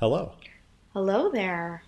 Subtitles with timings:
[0.00, 0.34] Hello.
[0.92, 1.82] Hello there.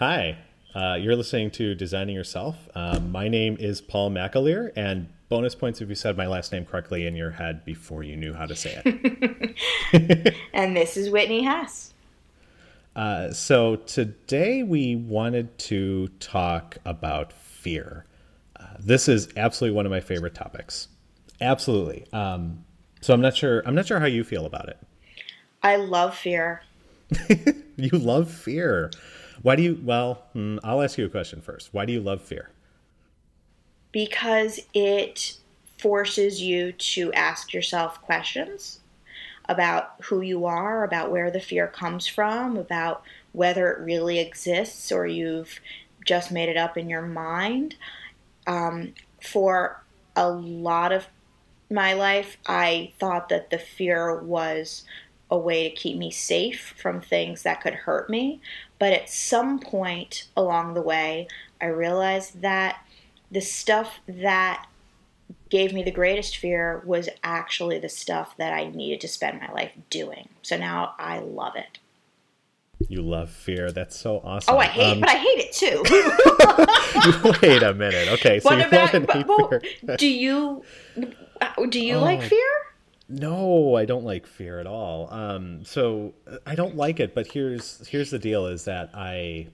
[0.00, 0.36] Hi.
[0.74, 2.56] Uh, you're listening to Designing Yourself.
[2.74, 6.64] Um, my name is Paul McAleer, and bonus points if you said my last name
[6.64, 10.34] correctly in your head before you knew how to say it.
[10.52, 11.94] and this is Whitney Hess.
[12.96, 18.06] Uh, so today we wanted to talk about fear.
[18.58, 20.88] Uh, this is absolutely one of my favorite topics.
[21.40, 22.06] Absolutely.
[22.12, 22.64] Um,
[23.00, 23.62] so I'm not sure.
[23.64, 24.78] I'm not sure how you feel about it.
[25.62, 26.62] I love fear.
[27.76, 28.90] you love fear.
[29.42, 29.80] Why do you?
[29.82, 31.72] Well, hmm, I'll ask you a question first.
[31.72, 32.50] Why do you love fear?
[33.90, 35.36] Because it
[35.78, 38.80] forces you to ask yourself questions
[39.48, 44.92] about who you are, about where the fear comes from, about whether it really exists
[44.92, 45.60] or you've
[46.06, 47.74] just made it up in your mind.
[48.46, 49.82] Um, for
[50.14, 51.06] a lot of
[51.70, 54.84] my life, I thought that the fear was
[55.32, 58.38] a way to keep me safe from things that could hurt me.
[58.78, 61.26] But at some point along the way,
[61.58, 62.84] I realized that
[63.30, 64.66] the stuff that
[65.48, 69.50] gave me the greatest fear was actually the stuff that I needed to spend my
[69.52, 70.28] life doing.
[70.42, 71.78] So now I love it.
[72.88, 73.72] You love fear.
[73.72, 74.54] That's so awesome.
[74.54, 75.82] Oh, I hate, um, but I hate it too.
[77.46, 78.08] Wait a minute.
[78.08, 79.62] Okay, so what you about, love and well, fear.
[79.96, 80.62] Do you
[81.70, 82.46] do you oh, like fear?
[83.12, 85.12] No, I don't like fear at all.
[85.12, 86.14] Um, so
[86.46, 89.48] I don't like it, but here's here's the deal: is that I,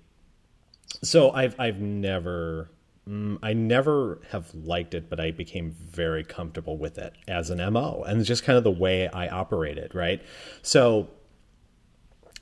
[1.02, 2.70] so I've I've never,
[3.08, 7.58] mm, I never have liked it, but I became very comfortable with it as an
[7.72, 10.22] mo, and just kind of the way I operated, right?
[10.62, 11.08] So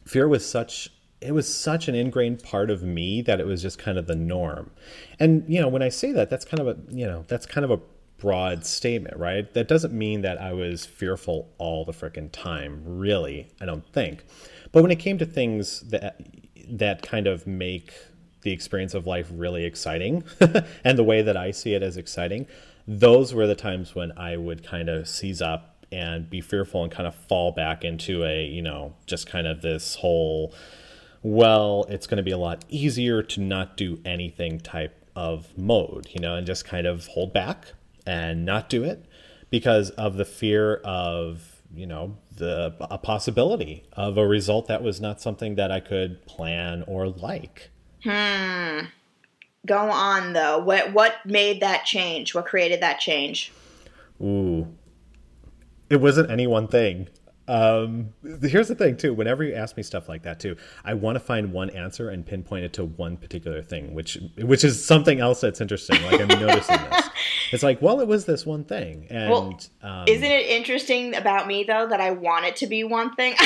[0.04, 0.90] fear was such
[1.22, 4.14] it was such an ingrained part of me that it was just kind of the
[4.14, 4.70] norm.
[5.18, 7.64] And you know, when I say that, that's kind of a you know that's kind
[7.64, 7.80] of a
[8.18, 9.52] broad statement, right?
[9.54, 14.24] That doesn't mean that I was fearful all the freaking time, really, I don't think.
[14.72, 16.20] But when it came to things that
[16.68, 17.92] that kind of make
[18.42, 20.24] the experience of life really exciting
[20.84, 22.46] and the way that I see it as exciting,
[22.86, 26.90] those were the times when I would kind of seize up and be fearful and
[26.90, 30.52] kind of fall back into a, you know, just kind of this whole
[31.22, 36.06] well, it's going to be a lot easier to not do anything type of mode,
[36.12, 37.72] you know, and just kind of hold back
[38.06, 39.04] and not do it
[39.50, 45.00] because of the fear of you know the a possibility of a result that was
[45.00, 47.70] not something that I could plan or like.
[48.04, 48.86] Hmm.
[49.66, 50.58] Go on though.
[50.58, 52.34] What what made that change?
[52.34, 53.52] What created that change?
[54.22, 54.68] Ooh.
[55.90, 57.08] It wasn't any one thing.
[57.48, 58.08] Um,
[58.42, 59.14] here's the thing too.
[59.14, 62.26] Whenever you ask me stuff like that too, I want to find one answer and
[62.26, 66.02] pinpoint it to one particular thing, which which is something else that's interesting.
[66.02, 67.10] Like I'm noticing this.
[67.52, 71.46] It's like, well, it was this one thing, and well, um, isn't it interesting about
[71.46, 73.34] me though that I want it to be one thing?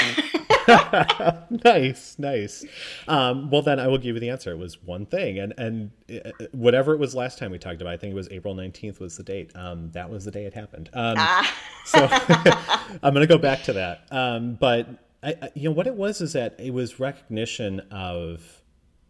[1.65, 2.65] nice, nice.
[3.09, 4.53] Um, well, then I will give you the answer.
[4.53, 7.93] It was one thing, and and uh, whatever it was last time we talked about,
[7.93, 9.53] I think it was April nineteenth was the date.
[9.55, 10.91] Um, that was the day it happened.
[10.93, 11.55] Um, ah.
[11.85, 12.09] so
[13.03, 14.07] I'm going to go back to that.
[14.11, 14.89] Um, but
[15.23, 18.63] I, I, you know, what it was is that it was recognition of,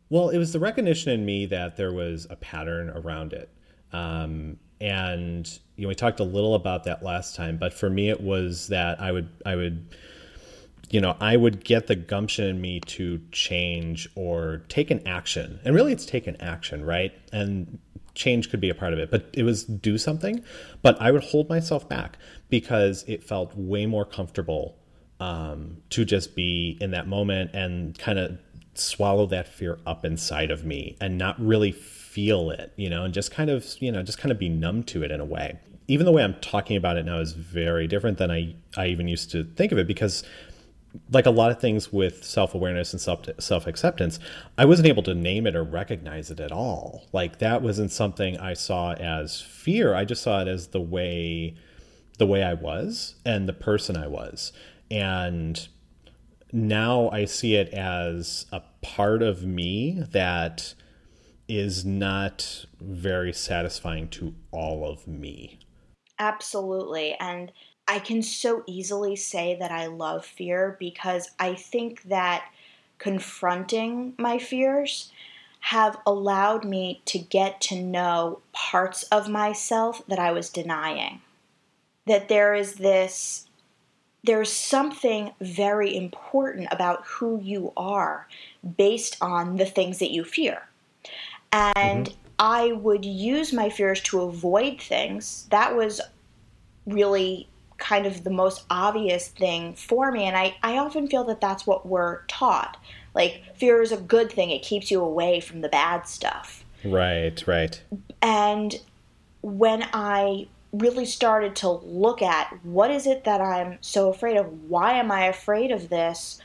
[0.09, 3.51] well, it was the recognition in me that there was a pattern around it.
[3.93, 5.47] Um, and
[5.77, 8.69] you know, we talked a little about that last time, but for me, it was
[8.69, 9.95] that I would, I would,
[10.91, 15.61] you know, I would get the gumption in me to change or take an action.
[15.65, 17.13] And really, it's take an action, right?
[17.33, 17.79] And
[18.15, 20.43] change could be a part of it, but it was do something.
[20.83, 22.19] But I would hold myself back
[22.49, 24.77] because it felt way more comfortable
[25.21, 28.39] um, to just be in that moment and kind of
[28.75, 31.73] swallow that fear up inside of me and not really
[32.11, 34.83] feel it, you know, and just kind of, you know, just kind of be numb
[34.83, 35.59] to it in a way.
[35.87, 39.07] Even the way I'm talking about it now is very different than I, I even
[39.07, 40.25] used to think of it because
[41.13, 44.19] like a lot of things with self-awareness and self self-acceptance
[44.59, 47.07] i wasn't able to name it or recognize it at all.
[47.13, 49.95] Like that wasn't something i saw as fear.
[49.95, 51.55] I just saw it as the way
[52.19, 54.53] the way i was and the person i was.
[54.91, 55.69] And
[56.53, 60.75] now i see it as a part of me that
[61.51, 65.59] is not very satisfying to all of me
[66.19, 67.53] absolutely and
[67.89, 72.45] I can so easily say that I love fear because I think that
[72.99, 75.11] confronting my fears
[75.59, 81.21] have allowed me to get to know parts of myself that I was denying.
[82.07, 83.47] That there is this,
[84.25, 88.29] there's something very important about who you are
[88.77, 90.63] based on the things that you fear.
[91.53, 92.17] And mm-hmm.
[92.39, 95.47] I would use my fears to avoid things.
[95.51, 96.01] That was
[96.87, 97.49] really
[97.79, 100.25] kind of the most obvious thing for me.
[100.25, 102.77] And I, I often feel that that's what we're taught.
[103.15, 106.65] Like, fear is a good thing, it keeps you away from the bad stuff.
[106.85, 107.83] Right, right.
[108.23, 108.81] And
[109.43, 114.71] when I really started to look at what is it that I'm so afraid of?
[114.71, 116.41] Why am I afraid of this?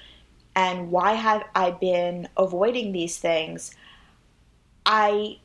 [0.56, 3.75] And why have I been avoiding these things?
[4.85, 5.37] I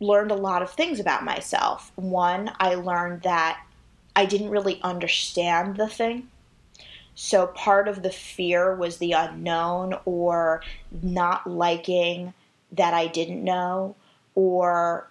[0.00, 1.92] learned a lot of things about myself.
[1.96, 3.64] One, I learned that
[4.16, 6.28] I didn't really understand the thing.
[7.14, 10.62] So part of the fear was the unknown or
[11.02, 12.32] not liking
[12.72, 13.94] that I didn't know
[14.34, 15.08] or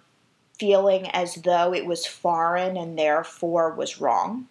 [0.58, 4.48] feeling as though it was foreign and therefore was wrong.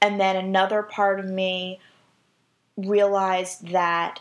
[0.00, 1.80] And then another part of me
[2.76, 4.20] realized that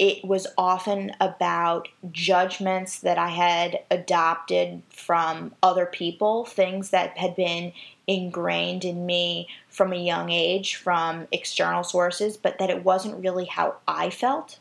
[0.00, 7.36] it was often about judgments that I had adopted from other people, things that had
[7.36, 7.74] been
[8.06, 13.44] ingrained in me from a young age from external sources, but that it wasn't really
[13.44, 14.58] how I felt.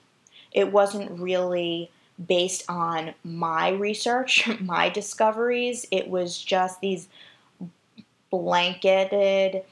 [0.52, 1.90] It wasn't really
[2.28, 5.86] based on my research, my discoveries.
[5.90, 7.08] It was just these
[8.30, 9.64] blanketed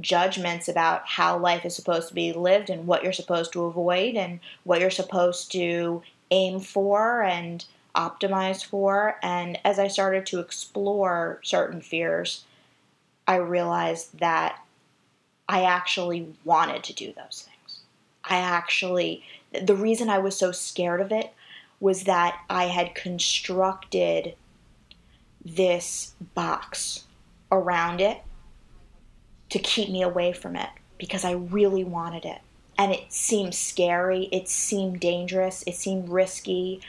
[0.00, 4.16] judgments about how life is supposed to be lived and what you're supposed to avoid
[4.16, 9.16] and what you're supposed to aim for and optimize for.
[9.22, 12.44] And as I started to explore certain fears,
[13.26, 14.64] I realized that
[15.48, 17.80] I actually wanted to do those things.
[18.24, 19.24] I actually,
[19.60, 21.32] the reason I was so scared of it
[21.80, 24.34] was that I had constructed
[25.44, 27.04] this box
[27.50, 28.22] around it
[29.52, 32.40] to keep me away from it because I really wanted it.
[32.78, 36.80] And it seemed scary, it seemed dangerous, it seemed risky.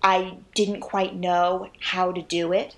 [0.00, 2.76] I didn't quite know how to do it.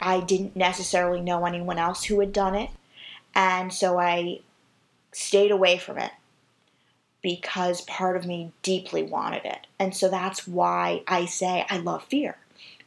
[0.00, 2.70] I didn't necessarily know anyone else who had done it.
[3.36, 4.40] And so I
[5.12, 6.10] stayed away from it
[7.22, 9.68] because part of me deeply wanted it.
[9.78, 12.36] And so that's why I say I love fear.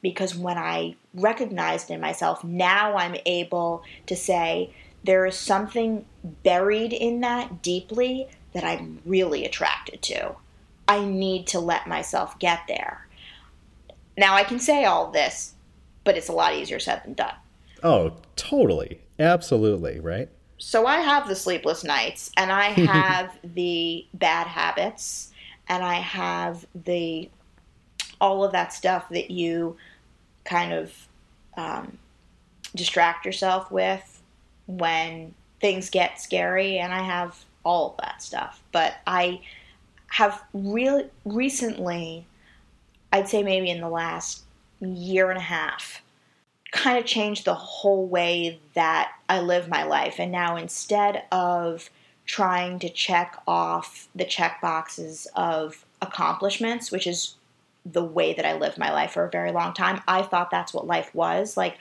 [0.01, 4.74] Because when I recognized in myself, now I'm able to say,
[5.06, 6.06] there is something
[6.44, 10.36] buried in that deeply that I'm really attracted to.
[10.88, 13.07] I need to let myself get there.
[14.18, 15.54] Now, I can say all this,
[16.04, 17.36] but it's a lot easier said than done.
[17.84, 19.02] Oh, totally.
[19.19, 20.30] Absolutely, right?
[20.57, 25.31] So I have the sleepless nights and I have the bad habits
[25.68, 27.30] and I have the
[28.22, 29.75] all of that stuff that you
[30.46, 31.07] kind of
[31.57, 31.98] um,
[32.74, 34.15] distract yourself with
[34.68, 38.62] when things get scary, and I have all of that stuff.
[38.72, 39.42] But I
[40.08, 42.26] have really recently,
[43.12, 44.44] I'd say maybe in the last
[44.80, 46.02] year and a half,
[46.72, 50.20] kind of changed the whole way that I live my life.
[50.20, 51.90] And now instead of
[52.26, 57.36] trying to check off the check boxes of accomplishments, which is
[57.86, 60.02] the way that I lived my life for a very long time.
[60.08, 61.56] I thought that's what life was.
[61.56, 61.78] Like,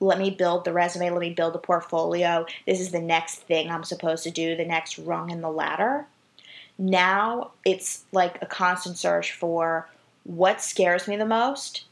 [0.00, 2.46] let me build the resume, let me build the portfolio.
[2.66, 6.06] This is the next thing I'm supposed to do, the next rung in the ladder.
[6.78, 9.88] Now it's like a constant search for
[10.24, 11.84] what scares me the most.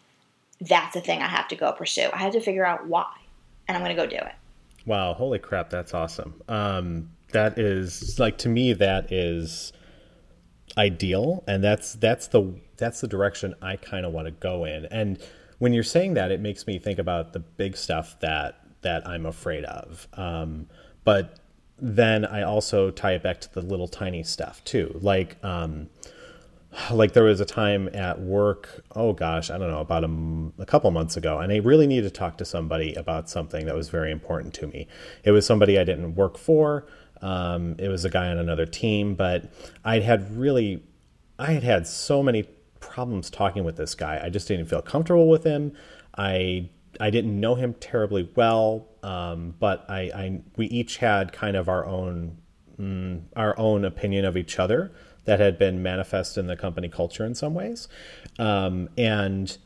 [0.60, 2.08] That's the thing I have to go pursue.
[2.12, 3.10] I have to figure out why,
[3.66, 4.32] and I'm going to go do it.
[4.86, 6.40] Wow, holy crap, that's awesome.
[6.48, 9.72] Um, that is like to me that is
[10.76, 14.86] ideal, and that's that's the that's the direction I kind of want to go in.
[14.86, 15.18] And
[15.62, 19.26] when you're saying that, it makes me think about the big stuff that that I'm
[19.26, 20.08] afraid of.
[20.14, 20.66] Um,
[21.04, 21.38] but
[21.78, 25.42] then I also tie it back to the little tiny stuff too, like.
[25.44, 25.88] Um,
[26.90, 30.64] like there was a time at work oh gosh i don't know about a, a
[30.64, 33.90] couple months ago and i really needed to talk to somebody about something that was
[33.90, 34.88] very important to me
[35.22, 36.86] it was somebody i didn't work for
[37.20, 39.52] um, it was a guy on another team but
[39.84, 40.82] i had really
[41.38, 42.46] i had had so many
[42.82, 44.20] problems talking with this guy.
[44.22, 45.72] I just didn't feel comfortable with him.
[46.18, 46.68] I
[47.00, 51.68] I didn't know him terribly well, um, but I, I, we each had kind of
[51.68, 52.36] our own
[52.78, 54.92] mm, our own opinion of each other
[55.24, 57.88] that had been manifest in the company culture in some ways,
[58.38, 59.56] um, and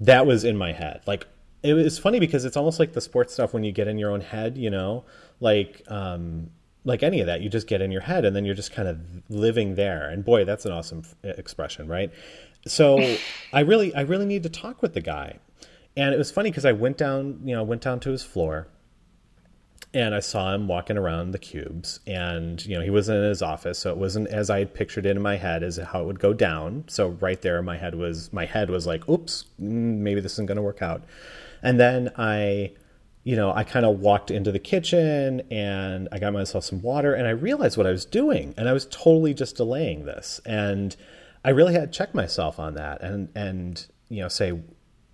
[0.00, 1.00] that was in my head.
[1.06, 1.26] Like
[1.62, 4.10] it was funny because it's almost like the sports stuff when you get in your
[4.10, 5.04] own head, you know,
[5.40, 6.50] like um,
[6.84, 8.88] like any of that, you just get in your head and then you're just kind
[8.88, 8.98] of
[9.28, 10.08] living there.
[10.08, 12.12] And boy, that's an awesome expression, right?
[12.66, 13.16] So
[13.52, 15.38] I really, I really need to talk with the guy.
[15.96, 18.68] And it was funny because I went down, you know, went down to his floor
[19.94, 23.42] and I saw him walking around the cubes and, you know, he wasn't in his
[23.42, 23.78] office.
[23.78, 26.20] So it wasn't as I had pictured it in my head as how it would
[26.20, 26.84] go down.
[26.88, 30.46] So right there, my head was, my head was like, oops, mm, maybe this isn't
[30.46, 31.02] going to work out.
[31.62, 32.72] And then I
[33.28, 37.12] you know, I kind of walked into the kitchen and I got myself some water
[37.12, 40.40] and I realized what I was doing and I was totally just delaying this.
[40.46, 40.96] And
[41.44, 44.60] I really had to check myself on that and, and, you know, say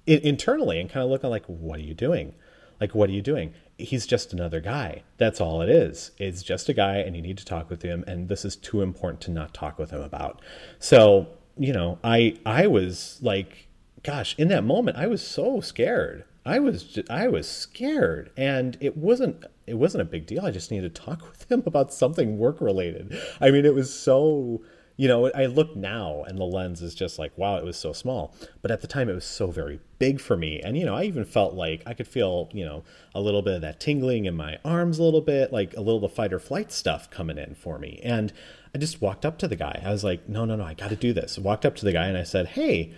[0.06, 2.34] internally and kind of look at like, what are you doing?
[2.80, 3.54] Like, what are you doing?
[3.78, 5.02] He's just another guy.
[5.16, 6.12] That's all it is.
[6.18, 8.04] It's just a guy and you need to talk with him.
[8.06, 10.40] And this is too important to not talk with him about.
[10.78, 13.68] So, you know, I, I was like,
[14.02, 18.76] gosh, in that moment, I was so scared I was just, I was scared, and
[18.80, 20.44] it wasn't it wasn't a big deal.
[20.44, 23.18] I just needed to talk with him about something work related.
[23.40, 24.62] I mean, it was so
[24.96, 25.30] you know.
[25.32, 28.34] I look now, and the lens is just like, wow, it was so small.
[28.62, 31.04] But at the time, it was so very big for me, and you know, I
[31.04, 32.84] even felt like I could feel you know
[33.14, 36.00] a little bit of that tingling in my arms, a little bit like a little
[36.00, 38.32] the fight or flight stuff coming in for me, and
[38.74, 39.82] I just walked up to the guy.
[39.84, 41.38] I was like, no, no, no, I got to do this.
[41.38, 42.92] Walked up to the guy and I said, hey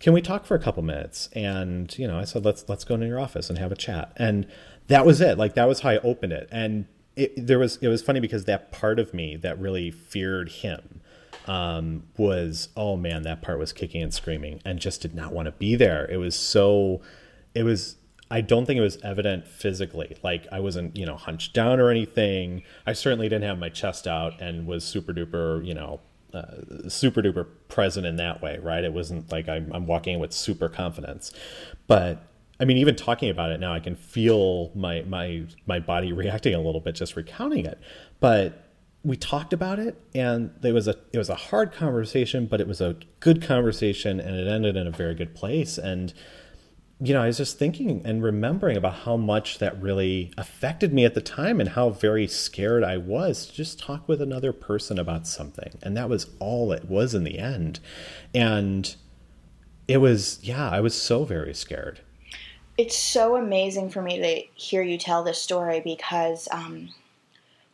[0.00, 1.28] can we talk for a couple minutes?
[1.32, 4.12] And you know, I said, let's let's go into your office and have a chat.
[4.16, 4.46] And
[4.88, 5.38] that was it.
[5.38, 6.48] Like that was how I opened it.
[6.52, 6.86] And
[7.16, 11.00] it, there was it was funny because that part of me that really feared him
[11.46, 15.46] um, was oh man, that part was kicking and screaming and just did not want
[15.46, 16.06] to be there.
[16.10, 17.00] It was so,
[17.54, 17.96] it was.
[18.28, 20.16] I don't think it was evident physically.
[20.20, 22.64] Like I wasn't, you know, hunched down or anything.
[22.84, 26.00] I certainly didn't have my chest out and was super duper, you know,
[26.34, 28.82] uh, super duper present in that way, right?
[28.82, 31.32] It wasn't like I'm, I'm walking in with super confidence,
[31.86, 32.26] but
[32.58, 36.54] I mean, even talking about it now, I can feel my my my body reacting
[36.54, 37.78] a little bit just recounting it.
[38.20, 38.65] But
[39.06, 42.66] we talked about it, and it was a it was a hard conversation, but it
[42.66, 45.78] was a good conversation, and it ended in a very good place.
[45.78, 46.12] And
[47.00, 51.04] you know, I was just thinking and remembering about how much that really affected me
[51.04, 54.98] at the time and how very scared I was to just talk with another person
[54.98, 55.78] about something.
[55.82, 57.80] And that was all it was in the end.
[58.34, 58.96] And
[59.86, 62.00] it was, yeah, I was so very scared.
[62.78, 66.88] It's so amazing for me to hear you tell this story because um,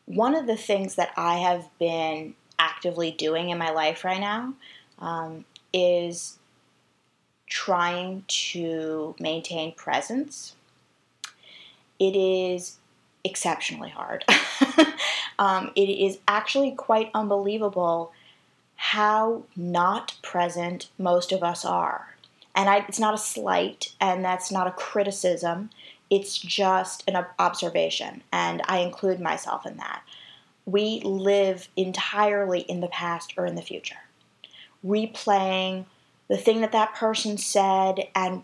[0.07, 4.55] one of the things that I have been actively doing in my life right now
[4.99, 6.39] um, is
[7.47, 10.55] trying to maintain presence.
[11.99, 12.79] It is
[13.25, 14.25] exceptionally hard.
[15.39, 18.13] um, it is actually quite unbelievable
[18.77, 22.17] how not present most of us are.
[22.55, 25.71] And I, it's not a slight, and that's not a criticism.
[26.13, 30.03] It's just an observation, and I include myself in that.
[30.67, 34.03] We live entirely in the past or in the future,
[34.87, 35.87] replaying
[36.29, 38.43] the thing that that person said and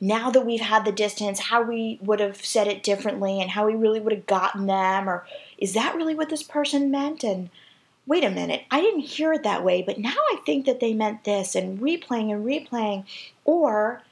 [0.00, 3.66] now that we've had the distance, how we would have said it differently and how
[3.66, 5.26] we really would have gotten them, or
[5.58, 7.24] is that really what this person meant?
[7.24, 7.50] And
[8.06, 10.94] wait a minute, I didn't hear it that way, but now I think that they
[10.94, 13.06] meant this, and replaying and replaying,
[13.44, 14.02] or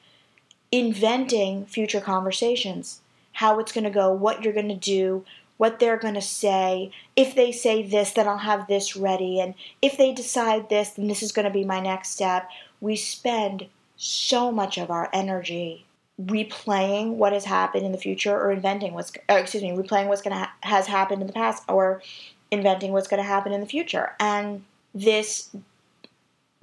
[0.73, 3.01] inventing future conversations,
[3.33, 5.25] how it's going to go, what you're going to do,
[5.57, 6.91] what they're going to say.
[7.15, 11.09] If they say this, then I'll have this ready, and if they decide this, then
[11.09, 12.49] this is going to be my next step.
[12.81, 15.87] We spend so much of our energy
[16.21, 20.23] replaying what has happened in the future or inventing what's uh, excuse me replaying what's
[20.23, 22.03] going to ha- has happened in the past or
[22.51, 24.13] inventing what's going to happen in the future.
[24.19, 25.55] And this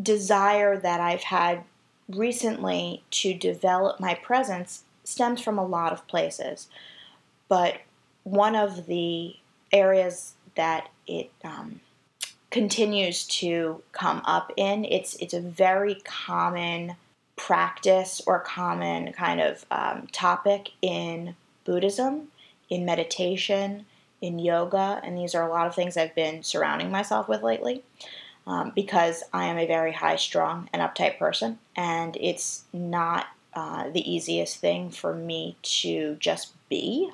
[0.01, 1.63] desire that I've had
[2.10, 6.67] recently to develop my presence stems from a lot of places
[7.48, 7.77] but
[8.24, 9.36] one of the
[9.72, 11.81] areas that it um,
[12.53, 14.86] continues to come up in.
[14.86, 16.95] It's it's a very common
[17.36, 22.27] practice or common kind of um, topic in Buddhism,
[22.69, 23.88] in meditation,
[24.22, 27.83] in yoga, and these are a lot of things I've been surrounding myself with lately.
[28.45, 33.89] Um, because I am a very high strung and uptight person, and it's not uh,
[33.89, 37.09] the easiest thing for me to just be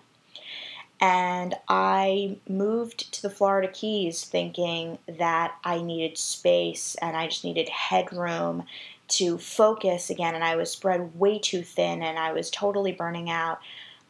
[1.02, 7.46] and I moved to the Florida Keys thinking that I needed space and I just
[7.46, 8.66] needed headroom
[9.10, 10.36] to focus again.
[10.36, 13.60] And I was spread way too thin and I was totally burning out.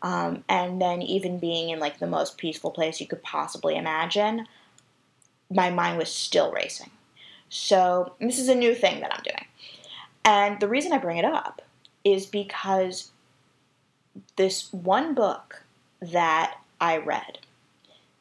[0.02, 4.48] Um, and then, even being in like the most peaceful place you could possibly imagine,
[5.52, 6.90] my mind was still racing.
[7.50, 9.46] So, this is a new thing that I'm doing.
[10.24, 11.62] And the reason I bring it up
[12.04, 13.12] is because
[14.36, 15.64] this one book
[16.02, 17.40] that I read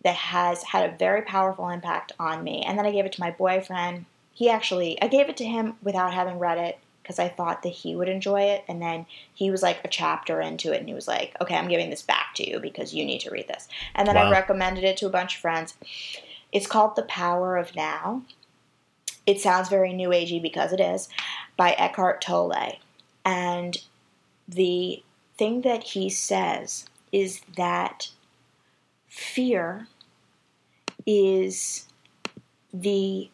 [0.05, 2.63] that has had a very powerful impact on me.
[2.63, 4.05] And then I gave it to my boyfriend.
[4.33, 7.71] He actually, I gave it to him without having read it because I thought that
[7.71, 8.65] he would enjoy it.
[8.69, 11.69] And then he was like a chapter into it and he was like, okay, I'm
[11.69, 13.69] giving this back to you because you need to read this.
[13.95, 14.29] And then wow.
[14.29, 15.75] I recommended it to a bunch of friends.
[16.53, 18.23] It's called The Power of Now.
[19.29, 21.07] It sounds very new agey because it is
[21.59, 22.79] by Eckhart Tolle.
[23.27, 23.77] And
[24.49, 25.03] the
[25.37, 28.09] thing that he says is that
[29.07, 29.87] fear
[31.05, 31.85] is
[32.73, 33.29] the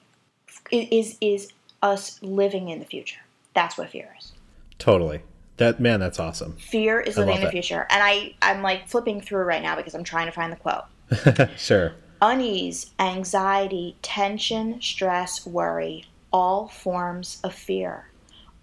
[0.72, 3.20] is is us living in the future.
[3.54, 4.32] That's what fear is.
[4.80, 5.20] Totally.
[5.58, 6.56] That man, that's awesome.
[6.56, 9.94] Fear is living in the future, and I I'm like flipping through right now because
[9.94, 11.50] I'm trying to find the quote.
[11.56, 11.94] sure.
[12.26, 18.08] Unease, anxiety, tension, stress, worry, all forms of fear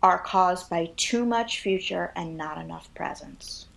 [0.02, 3.68] are caused by too much future and not enough presence.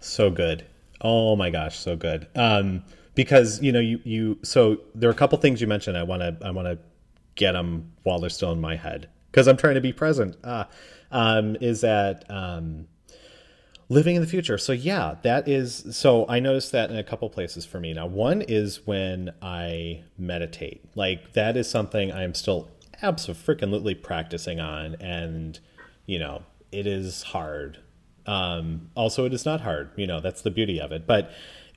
[0.00, 0.64] So good.
[1.02, 2.26] Oh my gosh, so good.
[2.34, 2.84] Um,
[3.14, 5.98] because you know you you so there are a couple things you mentioned.
[5.98, 6.78] I want to I want to
[7.34, 10.38] get them while they're still in my head because I'm trying to be present.
[10.42, 10.68] Ah,
[11.10, 12.86] um, is that um,
[13.94, 14.58] living in the future?
[14.58, 15.96] So yeah, that is.
[15.96, 17.94] So I noticed that in a couple places for me.
[17.94, 20.84] Now, one is when I meditate.
[20.94, 22.68] Like that is something I am still
[23.02, 25.58] absolutely practicing on, and
[26.06, 27.78] you know it is hard.
[28.26, 29.90] Um, also, it is not hard.
[29.96, 31.30] You know that's the beauty of it, but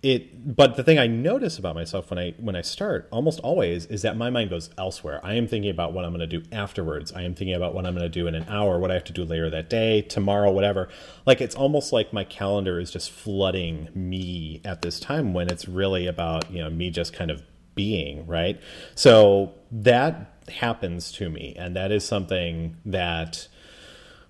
[0.04, 3.88] it but the thing i notice about myself when i when i start almost always
[3.88, 5.20] is that my mind goes elsewhere.
[5.24, 7.12] I am thinking about what i'm going to do afterwards.
[7.14, 9.04] I am thinking about what i'm going to do in an hour what i have
[9.06, 10.88] to do later that day tomorrow whatever.
[11.26, 15.68] Like it's almost like my calendar is just flooding me at this time when it's
[15.68, 17.42] really about you know me just kind of
[17.74, 18.62] being right?
[18.94, 23.48] So that happens to me and that is something that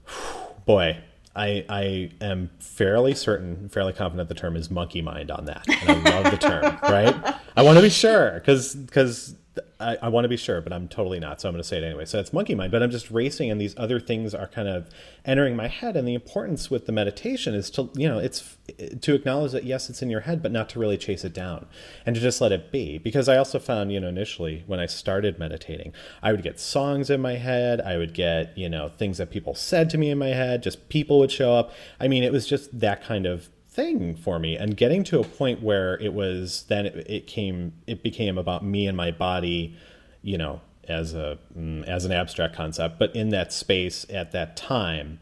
[0.65, 0.99] boy
[1.37, 5.65] I, I am fairly certain, fairly confident the term is monkey mind on that.
[5.67, 7.35] And I love the term, right?
[7.55, 9.35] I want to be sure because because
[9.79, 11.41] I, I want to be sure, but I'm totally not.
[11.41, 12.05] So I'm going to say it anyway.
[12.05, 14.89] So it's monkey mind, but I'm just racing, and these other things are kind of
[15.25, 15.95] entering my head.
[15.95, 18.57] And the importance with the meditation is to, you know, it's
[19.01, 21.67] to acknowledge that yes, it's in your head, but not to really chase it down
[22.05, 22.97] and to just let it be.
[22.97, 27.09] Because I also found, you know, initially when I started meditating, I would get songs
[27.09, 27.81] in my head.
[27.81, 30.63] I would get, you know, things that people said to me in my head.
[30.63, 31.71] Just people would show up.
[31.99, 34.57] I mean, it was just that kind of thing for me.
[34.57, 38.65] And getting to a point where it was then it, it came it became about
[38.65, 39.77] me and my body
[40.23, 44.57] you know as a mm, as an abstract concept but in that space at that
[44.57, 45.19] time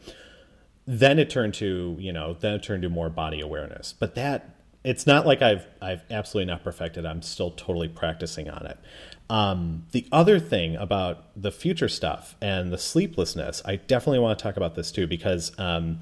[0.87, 3.93] then it turned to you know then it turned to more body awareness.
[3.93, 4.51] But that
[4.83, 7.05] it's not like i've i've absolutely not perfected.
[7.05, 8.79] I'm still totally practicing on it.
[9.27, 14.43] Um, the other thing about the future stuff and the sleeplessness i definitely want to
[14.43, 15.99] talk about this too because um,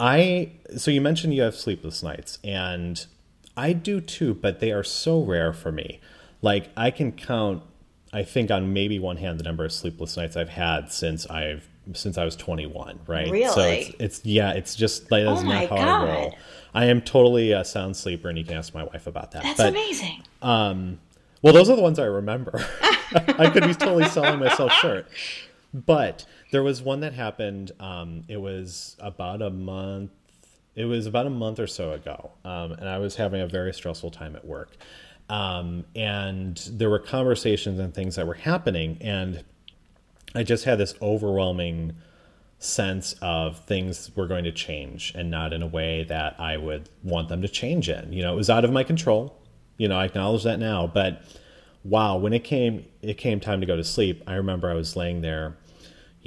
[0.00, 3.04] I so you mentioned you have sleepless nights and
[3.56, 6.00] I do too, but they are so rare for me.
[6.42, 7.62] Like I can count
[8.12, 11.68] I think on maybe one hand the number of sleepless nights I've had since I've
[11.94, 13.30] since I was 21, right?
[13.30, 13.52] Really?
[13.52, 15.78] So it's, it's yeah, it's just like that's oh not how God.
[15.78, 16.38] I roll.
[16.74, 19.42] I am totally a sound sleeper, and you can ask my wife about that.
[19.42, 20.22] That's but, amazing.
[20.42, 21.00] Um,
[21.42, 22.64] well, those are the ones I remember.
[23.12, 25.08] I could be totally selling myself short,
[25.72, 27.72] but there was one that happened.
[27.78, 30.10] Um, it was about a month.
[30.74, 33.74] It was about a month or so ago, um, and I was having a very
[33.74, 34.76] stressful time at work.
[35.28, 39.44] Um, and there were conversations and things that were happening, and
[40.34, 41.96] I just had this overwhelming
[42.60, 46.88] sense of things were going to change, and not in a way that I would
[47.02, 48.12] want them to change in.
[48.12, 49.36] You know, it was out of my control.
[49.78, 51.22] You know, I acknowledge that now, but
[51.82, 54.22] wow, when it came, it came time to go to sleep.
[54.26, 55.56] I remember I was laying there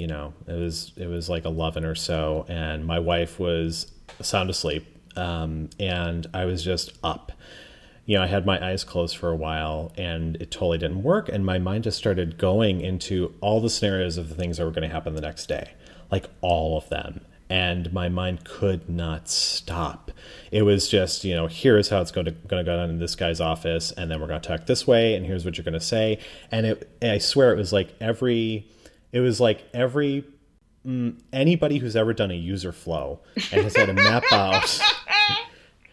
[0.02, 4.50] you know, it was it was like eleven or so, and my wife was sound
[4.50, 4.84] asleep,
[5.16, 7.30] um, and I was just up.
[8.04, 11.28] You know, I had my eyes closed for a while, and it totally didn't work,
[11.28, 14.72] and my mind just started going into all the scenarios of the things that were
[14.72, 15.74] going to happen the next day,
[16.10, 17.20] like all of them.
[17.48, 20.10] And my mind could not stop.
[20.50, 22.98] It was just, you know, here's how it's going to going to go down in
[22.98, 25.64] this guy's office, and then we're going to talk this way, and here's what you're
[25.64, 26.18] going to say.
[26.50, 28.66] And it, I swear, it was like every
[29.12, 30.24] it was like every
[30.86, 33.20] mm, anybody who's ever done a user flow
[33.52, 34.80] and has had to map out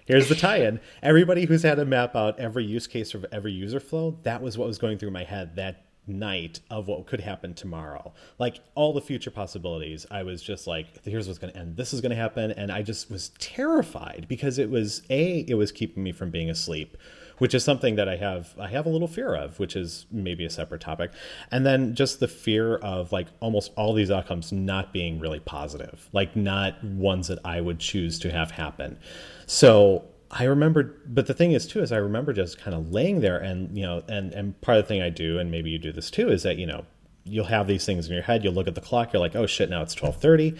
[0.10, 0.82] here's the tie-in.
[1.02, 4.58] Everybody who's had to map out every use case of every user flow that was
[4.58, 8.12] what was going through my head that night of what could happen tomorrow.
[8.40, 11.94] Like all the future possibilities i was just like here's what's going to end this
[11.94, 15.72] is going to happen and i just was terrified because it was a it was
[15.72, 16.98] keeping me from being asleep
[17.40, 20.46] which is something that I have I have a little fear of, which is maybe
[20.46, 21.12] a separate topic.
[21.52, 26.08] And then just the fear of like almost all these outcomes not being really positive,
[26.14, 29.00] like not ones that I would choose to have happen.
[29.48, 33.22] So I remember, but the thing is too is I remember just kind of laying
[33.22, 35.80] there, and you know, and and part of the thing I do, and maybe you
[35.80, 36.86] do this too, is that you know
[37.24, 38.44] you'll have these things in your head.
[38.44, 39.14] You'll look at the clock.
[39.14, 40.56] You're like, oh shit, now it's twelve thirty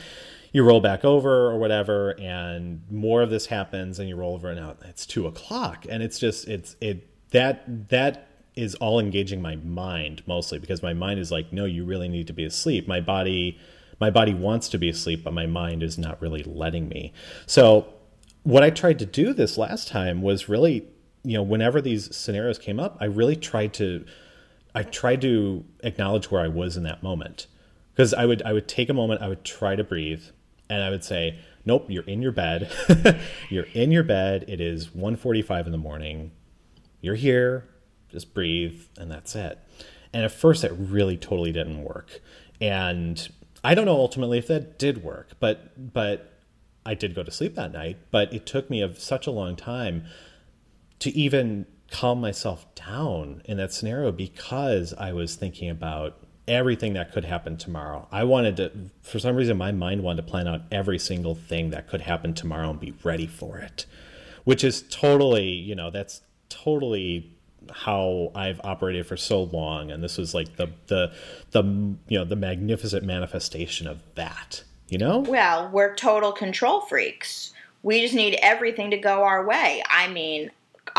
[0.52, 4.50] you roll back over or whatever, and more of this happens, and you roll over,
[4.50, 9.42] and now it's two o'clock, and it's just it's it that that is all engaging
[9.42, 12.88] my mind mostly because my mind is like, no, you really need to be asleep.
[12.88, 13.58] My body
[14.00, 17.14] my body wants to be asleep, but my mind is not really letting me.
[17.46, 17.94] So
[18.44, 20.88] what I tried to do this last time was really,
[21.24, 24.06] you know, whenever these scenarios came up, I really tried to,
[24.74, 27.48] I tried to acknowledge where I was in that moment,
[27.92, 30.24] because I would I would take a moment, I would try to breathe,
[30.70, 32.72] and I would say, nope, you're in your bed,
[33.50, 34.46] you're in your bed.
[34.48, 36.32] It is 1:45 in the morning.
[37.02, 37.66] You're here.
[38.10, 39.60] Just breathe, and that's it.
[40.14, 42.22] And at first, it really totally didn't work,
[42.60, 43.30] and
[43.64, 46.40] I don't know ultimately if that did work, but but
[46.86, 47.98] I did go to sleep that night.
[48.12, 50.06] But it took me of such a long time
[51.00, 57.14] to even calm myself down in that scenario because I was thinking about everything that
[57.14, 58.08] could happen tomorrow.
[58.12, 61.70] I wanted to, for some reason, my mind wanted to plan out every single thing
[61.70, 63.86] that could happen tomorrow and be ready for it,
[64.44, 67.32] which is totally, you know, that's totally
[67.72, 71.12] how I've operated for so long, and this was like the the
[71.52, 71.64] the
[72.08, 74.64] you know the magnificent manifestation of that.
[74.88, 75.20] You know?
[75.20, 77.54] Well, we're total control freaks.
[77.84, 79.84] We just need everything to go our way.
[79.88, 80.50] I mean,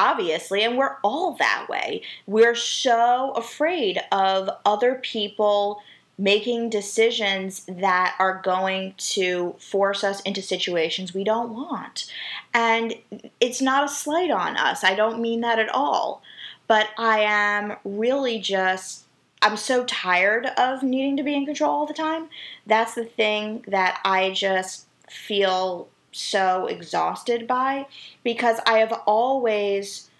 [0.00, 2.02] obviously, and we're all that way.
[2.26, 5.82] We're so afraid of other people
[6.18, 12.12] making decisions that are going to force us into situations we don't want.
[12.52, 12.94] And
[13.40, 14.84] it's not a slight on us.
[14.84, 16.22] I don't mean that at all
[16.70, 19.06] but I am really just
[19.42, 22.28] I'm so tired of needing to be in control all the time.
[22.64, 27.86] That's the thing that I just feel so exhausted by
[28.24, 30.10] because I have always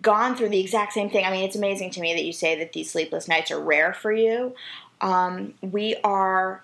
[0.00, 1.24] gone through the exact same thing.
[1.24, 3.92] I mean, it's amazing to me that you say that these sleepless nights are rare
[3.92, 4.54] for you.
[5.00, 6.62] Um, we are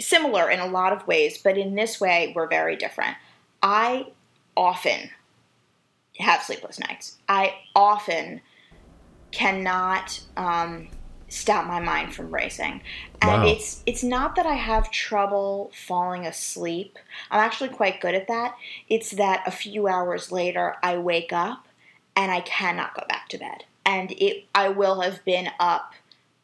[0.00, 3.16] similar in a lot of ways, but in this way, we're very different.
[3.62, 4.08] I
[4.56, 5.10] often
[6.18, 7.18] have sleepless nights.
[7.28, 8.40] I often
[9.32, 10.88] cannot um,
[11.34, 12.80] stop my mind from racing,
[13.20, 13.48] and wow.
[13.48, 16.98] it's it's not that I have trouble falling asleep.
[17.30, 18.56] I'm actually quite good at that.
[18.88, 21.66] It's that a few hours later I wake up
[22.14, 25.94] and I cannot go back to bed, and it I will have been up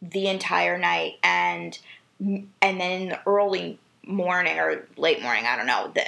[0.03, 1.79] the entire night and
[2.20, 6.05] and then in the early morning or late morning, I don't know, the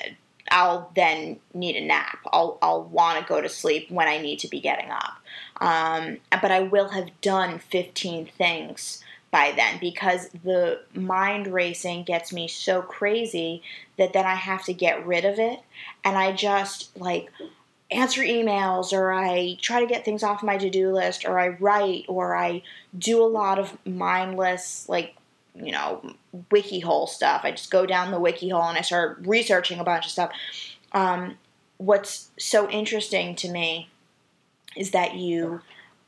[0.51, 2.19] I'll then need a nap.
[2.33, 5.15] I'll, I'll want to go to sleep when I need to be getting up.
[5.63, 12.33] Um, but I will have done 15 things by then because the mind racing gets
[12.33, 13.63] me so crazy
[13.97, 15.61] that then I have to get rid of it.
[16.05, 17.29] And I just like
[17.93, 21.51] answer emails or I try to get things off my to do list or I
[21.51, 22.63] write or I
[22.99, 25.15] do a lot of mindless, like
[25.55, 26.15] you know,
[26.51, 27.43] wiki hole stuff.
[27.45, 30.33] I just go down the wiki hole and I start researching a bunch of stuff.
[30.91, 31.39] Um,
[31.77, 33.92] what's so interesting to me
[34.77, 35.61] is that you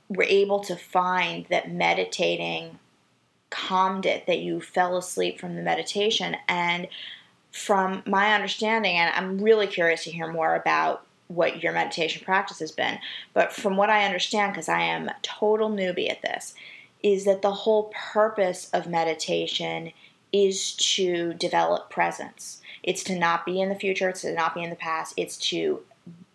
[0.09, 2.79] were able to find that meditating
[3.51, 6.37] calmed it, that you fell asleep from the meditation.
[6.49, 6.89] And
[7.53, 12.59] from my understanding, and I'm really curious to hear more about what your meditation practice
[12.59, 12.99] has been,
[13.33, 16.55] but from what I understand, because I am a total newbie at this,
[17.03, 19.93] is that the whole purpose of meditation
[20.33, 22.61] is to develop presence.
[22.83, 25.37] It's to not be in the future, it's to not be in the past, it's
[25.51, 25.81] to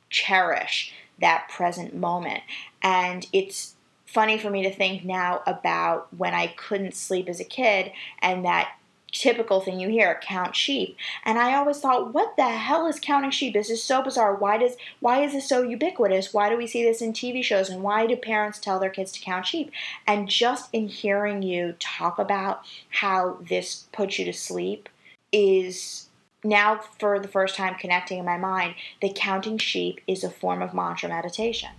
[0.09, 2.43] cherish that present moment.
[2.81, 7.45] And it's funny for me to think now about when I couldn't sleep as a
[7.45, 8.71] kid and that
[9.11, 10.95] typical thing you hear count sheep.
[11.25, 13.53] And i always thought what the hell is counting sheep?
[13.53, 14.35] This is so bizarre.
[14.35, 16.33] Why does why is this so ubiquitous?
[16.33, 17.69] Why do we see this in tv shows?
[17.69, 19.71] And why do parents tell their kids to count sheep?
[20.07, 24.89] And just in hearing you talk about how this puts you to sleep
[25.31, 26.08] is
[26.43, 30.61] now for the first time connecting in my mind that counting sheep is a form
[30.61, 31.69] of mantra meditation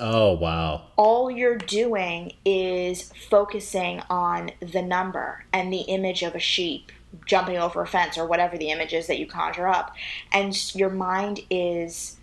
[0.00, 0.82] Oh, wow.
[0.96, 6.92] All you're doing is focusing on the number and the image of a sheep
[7.26, 9.94] jumping over a fence or whatever the image is that you conjure up.
[10.32, 12.16] And your mind is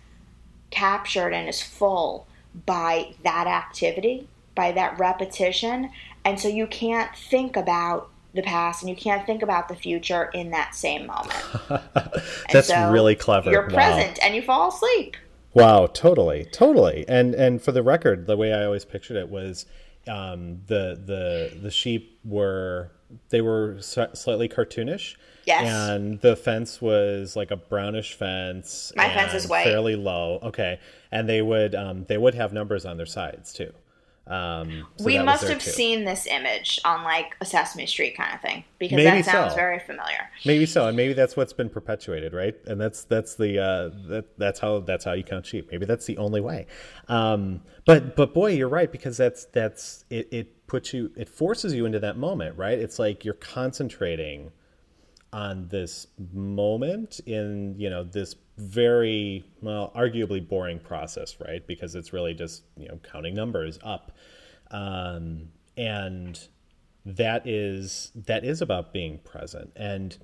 [0.70, 2.26] captured and is full
[2.64, 5.90] by that activity, by that repetition.
[6.24, 10.24] And so you can't think about the past and you can't think about the future
[10.34, 11.44] in that same moment.
[12.52, 13.50] That's so really clever.
[13.50, 13.74] You're wow.
[13.74, 15.16] present and you fall asleep.
[15.54, 17.04] Wow, totally, totally.
[17.08, 19.64] And and for the record, the way I always pictured it was
[20.06, 22.92] um, the the the sheep were
[23.30, 25.16] they were slightly cartoonish.
[25.46, 25.66] Yes.
[25.66, 28.92] And the fence was like a brownish fence.
[28.96, 29.64] My fence is white.
[29.64, 30.40] Fairly low.
[30.42, 30.80] Okay.
[31.12, 33.72] And they would um, they would have numbers on their sides too.
[34.28, 35.70] Um, so we must have too.
[35.70, 39.52] seen this image on like a Sesame Street kind of thing because maybe that sounds
[39.52, 39.56] so.
[39.56, 40.30] very familiar.
[40.44, 42.56] Maybe so, and maybe that's what's been perpetuated, right?
[42.66, 45.68] And that's that's the uh, that that's how that's how you count sheep.
[45.70, 46.66] Maybe that's the only way.
[47.06, 50.28] Um, but but boy, you're right because that's that's it.
[50.32, 52.78] It puts you, it forces you into that moment, right?
[52.78, 54.50] It's like you're concentrating
[55.36, 61.66] on this moment in you know this very well arguably boring process right?
[61.66, 64.12] Because it's really just you know counting numbers up.
[64.70, 66.40] Um, and
[67.04, 69.72] that is that is about being present.
[69.76, 70.16] And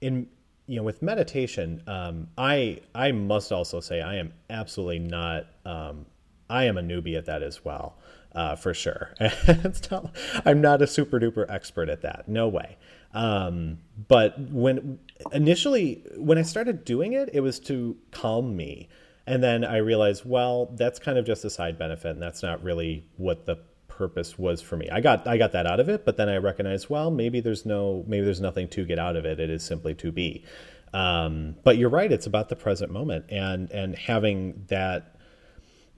[0.00, 0.26] in
[0.66, 6.04] you know with meditation um, i i must also say i am absolutely not um,
[6.50, 7.96] i am a newbie at that as well
[8.36, 9.14] uh, for sure.
[10.44, 12.28] I'm not a super duper expert at that.
[12.28, 12.76] No way
[13.16, 14.98] um, but when
[15.32, 18.88] initially when i started doing it it was to calm me
[19.26, 22.62] and then i realized well that's kind of just a side benefit and that's not
[22.62, 23.58] really what the
[23.96, 24.88] purpose was for me.
[24.90, 27.64] I got I got that out of it, but then I recognized, well, maybe there's
[27.64, 29.40] no maybe there's nothing to get out of it.
[29.40, 30.44] It is simply to be.
[30.92, 35.16] Um, but you're right; it's about the present moment and and having that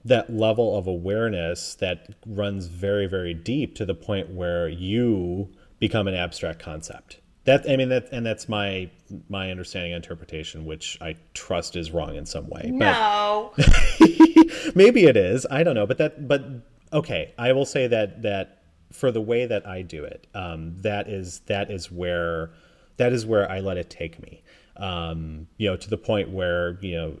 [0.05, 6.07] that level of awareness that runs very very deep to the point where you become
[6.07, 7.19] an abstract concept.
[7.45, 8.91] That I mean that and that's my
[9.29, 12.69] my understanding interpretation, which I trust is wrong in some way.
[12.71, 13.53] No.
[14.75, 15.47] maybe it is.
[15.49, 16.45] I don't know, but that but
[16.93, 21.07] okay, I will say that that for the way that I do it, um, that
[21.07, 22.51] is that is where
[22.97, 24.43] that is where I let it take me.
[24.75, 27.17] Um, you know, to the point where you know,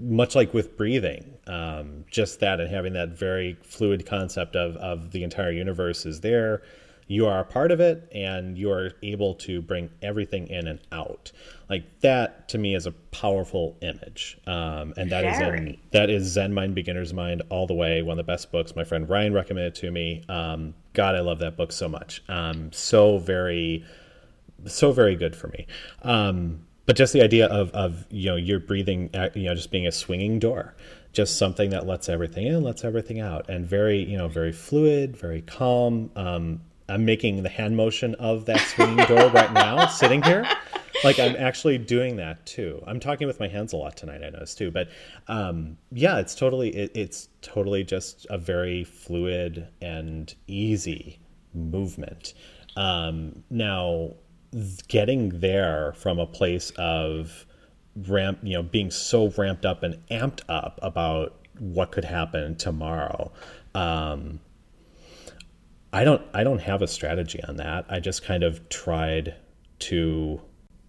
[0.00, 5.12] much like with breathing, um, just that and having that very fluid concept of of
[5.12, 6.62] the entire universe is there
[7.08, 10.78] you are a part of it and you are able to bring everything in and
[10.92, 11.32] out.
[11.68, 14.38] Like that to me is a powerful image.
[14.46, 18.02] Um, and that is in that is zen mind beginner's mind all the way.
[18.02, 18.76] One of the best books.
[18.76, 20.22] My friend ryan recommended to me.
[20.28, 22.22] Um, god i love that book so much.
[22.28, 23.84] Um, so very
[24.66, 25.66] so very good for me.
[26.02, 29.86] Um, but just the idea of, of you know you're breathing you know just being
[29.86, 30.74] a swinging door.
[31.14, 33.48] Just something that lets everything in lets everything out.
[33.48, 36.10] And very you know very fluid very calm.
[36.14, 40.48] Um, I'm making the hand motion of that swinging door right now, sitting here.
[41.04, 42.82] Like I'm actually doing that too.
[42.86, 44.22] I'm talking with my hands a lot tonight.
[44.24, 44.88] I noticed too, but
[45.28, 51.20] um, yeah, it's totally it, it's totally just a very fluid and easy
[51.54, 52.34] movement.
[52.76, 54.14] Um, now,
[54.88, 57.46] getting there from a place of
[58.06, 63.32] ramp, you know, being so ramped up and amped up about what could happen tomorrow.
[63.74, 64.40] Um,
[65.92, 67.86] I don't I don't have a strategy on that.
[67.88, 69.34] I just kind of tried
[69.80, 70.40] to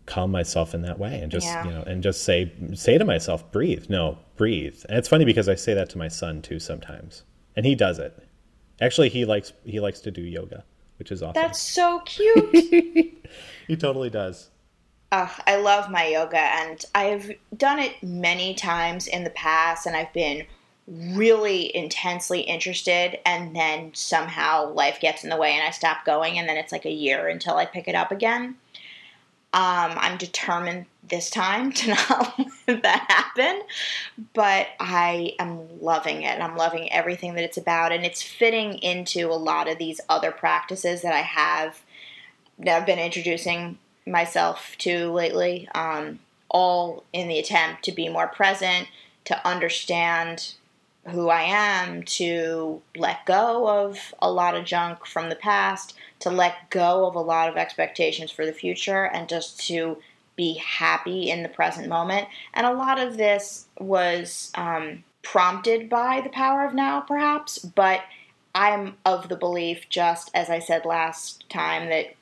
[0.05, 1.63] calm myself in that way and just yeah.
[1.63, 3.85] you know and just say say to myself breathe.
[3.89, 4.83] No breathe.
[4.89, 7.23] And it's funny because i say that to my son too sometimes.
[7.55, 8.17] And he does it.
[8.81, 10.63] Actually he likes he likes to do yoga
[10.97, 11.41] which is awesome.
[11.41, 13.15] That's so cute.
[13.67, 14.49] He totally does.
[15.11, 19.95] Uh, i love my yoga and i've done it many times in the past and
[19.95, 20.45] i've been
[20.89, 26.39] really intensely interested and then somehow life gets in the way and I stop going
[26.39, 28.55] and then it's like a year until I pick it up again.
[29.51, 33.61] Um, I'm determined this time to not let that happen,
[34.33, 36.39] but I am loving it.
[36.39, 40.31] I'm loving everything that it's about, and it's fitting into a lot of these other
[40.31, 41.81] practices that I have
[42.59, 48.27] that I've been introducing myself to lately, um, all in the attempt to be more
[48.27, 48.87] present,
[49.25, 50.53] to understand
[51.07, 56.29] who I am, to let go of a lot of junk from the past, to
[56.29, 59.97] let go of a lot of expectations for the future, and just to
[60.35, 62.27] be happy in the present moment.
[62.53, 68.01] And a lot of this was um, prompted by the power of now, perhaps, but
[68.55, 72.15] I'm of the belief, just as I said last time, that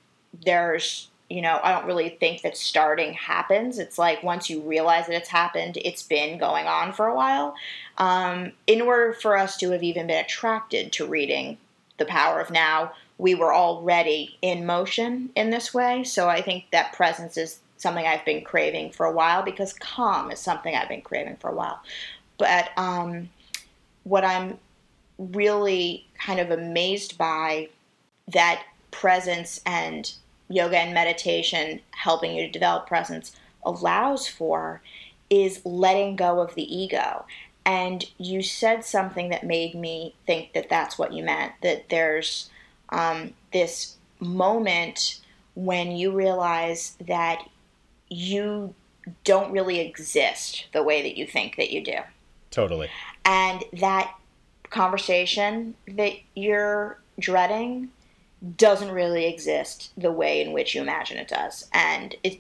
[0.46, 3.80] there's you know, I don't really think that starting happens.
[3.80, 7.56] It's like once you realize that it's happened, it's been going on for a while.
[7.98, 11.58] Um, in order for us to have even been attracted to reading
[11.98, 16.04] The Power of Now, we were already in motion in this way.
[16.04, 20.32] So I think that presence is something I've been craving for a while because calm
[20.32, 21.82] is something I've been craving for a while.
[22.38, 23.30] But um,
[24.04, 24.60] what I'm
[25.18, 27.70] really kind of amazed by
[28.28, 30.12] that presence and
[30.50, 33.34] yoga and meditation helping you to develop presence
[33.64, 34.82] allows for
[35.30, 37.26] is letting go of the ego.
[37.66, 42.50] And you said something that made me think that that's what you meant that there's
[42.90, 45.20] um, this moment
[45.56, 47.44] when you realize that
[48.10, 48.74] you
[49.24, 51.98] don't really exist the way that you think that you do.
[52.52, 52.90] Totally.
[53.26, 54.14] And that
[54.70, 57.90] conversation that you're dreading
[58.58, 61.68] doesn't really exist the way in which you imagine it does.
[61.74, 62.38] And it's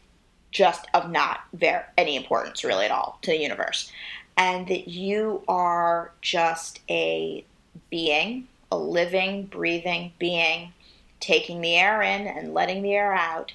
[0.52, 3.92] just of not very any importance really at all to the universe.
[4.36, 7.44] And that you are just a
[7.90, 10.74] being, a living, breathing being,
[11.20, 13.52] taking the air in and letting the air out.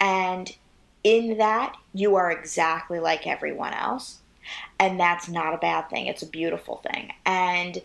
[0.00, 0.54] And
[1.04, 4.18] in that, you are exactly like everyone else.
[4.78, 6.06] And that's not a bad thing.
[6.06, 7.12] It's a beautiful thing.
[7.24, 7.80] And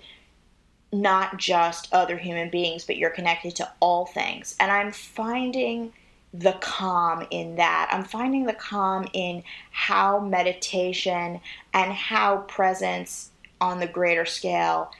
[0.91, 4.55] not just other human beings, but you're connected to all things.
[4.59, 5.93] And I'm finding
[6.33, 7.89] the calm in that.
[7.91, 11.39] I'm finding the calm in how meditation
[11.73, 14.91] and how presence on the greater scale,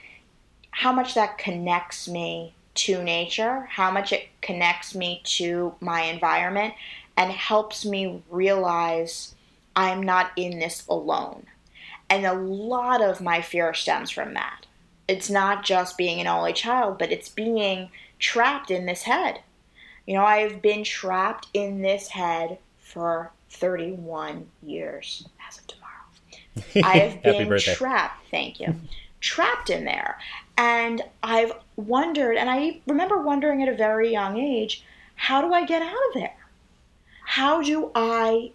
[0.70, 6.74] how much that connects me to nature, how much it connects me to my environment,
[7.16, 9.34] and helps me realize
[9.76, 11.46] I'm not in this alone.
[12.08, 14.66] And a lot of my fear stems from that.
[15.10, 19.40] It's not just being an only child, but it's being trapped in this head.
[20.06, 26.84] You know, I've been trapped in this head for 31 years as of tomorrow.
[26.88, 28.74] I have been trapped, thank you,
[29.20, 30.18] trapped in there.
[30.56, 34.84] And I've wondered, and I remember wondering at a very young age,
[35.16, 36.36] how do I get out of there?
[37.24, 38.52] How do I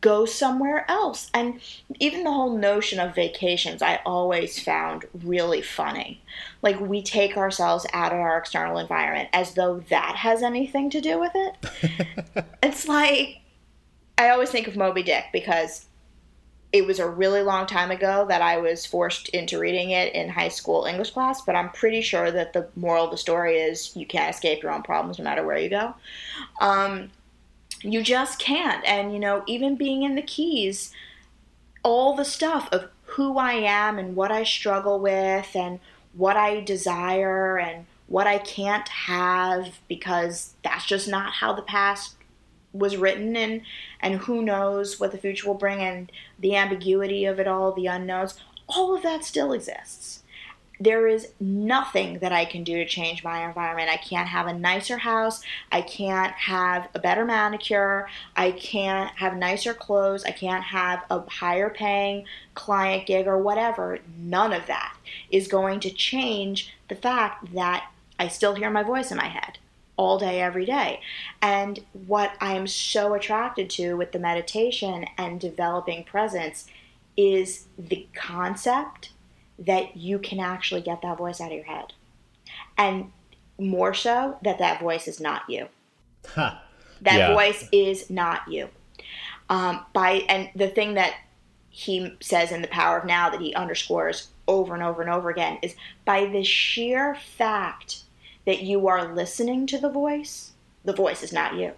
[0.00, 1.30] go somewhere else.
[1.32, 1.60] And
[2.00, 6.20] even the whole notion of vacations, I always found really funny.
[6.62, 11.00] Like, we take ourselves out of our external environment as though that has anything to
[11.00, 12.44] do with it.
[12.62, 13.40] it's like,
[14.18, 15.86] I always think of Moby Dick because
[16.72, 20.28] it was a really long time ago that I was forced into reading it in
[20.28, 23.94] high school English class, but I'm pretty sure that the moral of the story is
[23.96, 25.94] you can't escape your own problems no matter where you go.
[26.60, 27.10] Um,
[27.92, 28.84] you just can't.
[28.86, 30.92] And, you know, even being in the Keys,
[31.82, 35.78] all the stuff of who I am and what I struggle with and
[36.14, 42.16] what I desire and what I can't have because that's just not how the past
[42.72, 43.62] was written and
[44.00, 47.86] and who knows what the future will bring and the ambiguity of it all, the
[47.86, 50.22] unknowns, all of that still exists
[50.78, 53.88] there is nothing that I can do to change my environment.
[53.88, 55.42] I can't have a nicer house.
[55.72, 58.08] I can't have a better manicure.
[58.36, 60.24] I can't have nicer clothes.
[60.24, 63.98] I can't have a higher paying client gig or whatever.
[64.18, 64.96] None of that
[65.30, 69.58] is going to change the fact that I still hear my voice in my head
[69.96, 71.00] all day, every day.
[71.40, 76.66] And what I am so attracted to with the meditation and developing presence
[77.16, 79.12] is the concept
[79.58, 81.92] that you can actually get that voice out of your head.
[82.76, 83.12] And
[83.58, 85.68] more so, that that voice is not you.
[86.26, 86.56] Huh.
[87.02, 87.32] That yeah.
[87.34, 88.68] voice is not you.
[89.48, 91.14] Um, by and the thing that
[91.70, 95.30] he says in the power of now that he underscores over and over and over
[95.30, 98.02] again is by the sheer fact
[98.46, 100.52] that you are listening to the voice,
[100.84, 101.72] the voice is not you.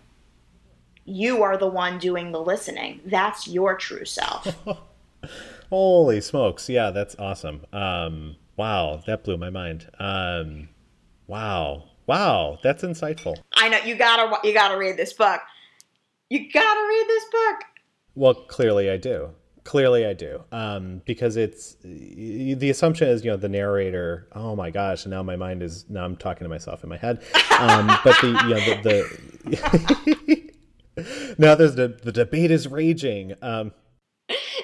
[1.04, 3.00] You are the one doing the listening.
[3.04, 4.54] That's your true self.
[5.70, 6.68] Holy smokes!
[6.68, 7.66] Yeah, that's awesome.
[7.72, 9.88] Um, wow, that blew my mind.
[9.98, 10.70] Um,
[11.26, 13.36] wow, wow, that's insightful.
[13.52, 15.40] I know you gotta you gotta read this book.
[16.30, 17.56] You gotta read this book.
[18.14, 19.30] Well, clearly I do.
[19.64, 20.42] Clearly I do.
[20.50, 24.26] Um, because it's the assumption is you know the narrator.
[24.32, 25.04] Oh my gosh!
[25.04, 27.22] And now my mind is now I'm talking to myself in my head.
[27.58, 30.52] Um, but the you know the.
[30.94, 33.34] the now there's the the debate is raging.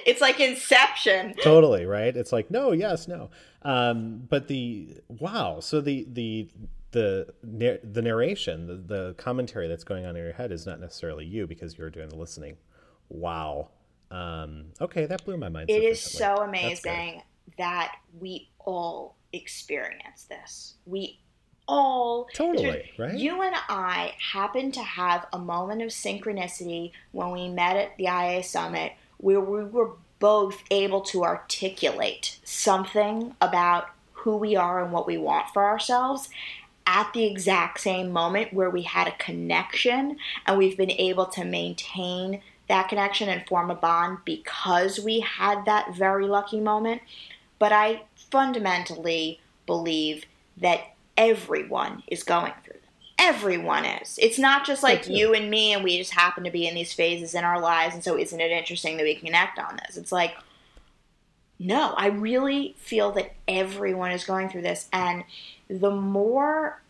[0.05, 1.33] It's like Inception.
[1.41, 2.15] Totally right.
[2.15, 3.29] It's like no, yes, no.
[3.63, 5.59] Um, but the wow.
[5.59, 6.49] So the the
[6.91, 7.33] the
[7.83, 11.45] the narration, the, the commentary that's going on in your head is not necessarily you
[11.47, 12.57] because you're doing the listening.
[13.09, 13.69] Wow.
[14.11, 15.69] Um, okay, that blew my mind.
[15.69, 17.21] It is so amazing
[17.57, 20.75] that we all experience this.
[20.85, 21.19] We
[21.67, 23.15] all totally right.
[23.15, 28.05] You and I happened to have a moment of synchronicity when we met at the
[28.05, 28.93] IA summit
[29.25, 35.17] where we were both able to articulate something about who we are and what we
[35.17, 36.29] want for ourselves
[36.85, 41.43] at the exact same moment where we had a connection and we've been able to
[41.43, 47.01] maintain that connection and form a bond because we had that very lucky moment.
[47.57, 50.25] But I fundamentally believe
[50.57, 52.53] that everyone is going
[53.17, 54.19] everyone is.
[54.21, 56.93] It's not just like you and me and we just happen to be in these
[56.93, 59.97] phases in our lives and so isn't it interesting that we can connect on this?
[59.97, 60.35] It's like
[61.57, 65.23] no, I really feel that everyone is going through this and
[65.69, 66.81] the more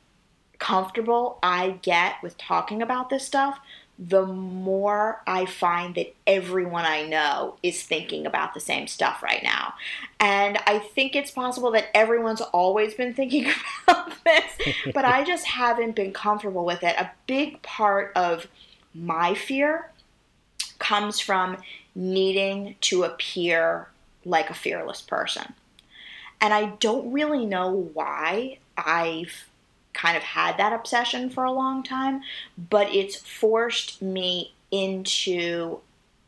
[0.58, 3.60] comfortable I get with talking about this stuff,
[3.98, 9.42] the more I find that everyone I know is thinking about the same stuff right
[9.42, 9.74] now.
[10.20, 13.48] And I think it's possible that everyone's always been thinking
[13.88, 16.96] about this, but I just haven't been comfortable with it.
[16.98, 18.48] A big part of
[18.94, 19.90] my fear
[20.80, 21.58] comes from
[21.96, 23.88] needing to appear
[24.26, 25.54] like a fearless person.
[26.42, 29.46] And I don't really know why I've
[29.96, 32.22] kind of had that obsession for a long time,
[32.70, 35.80] but it's forced me into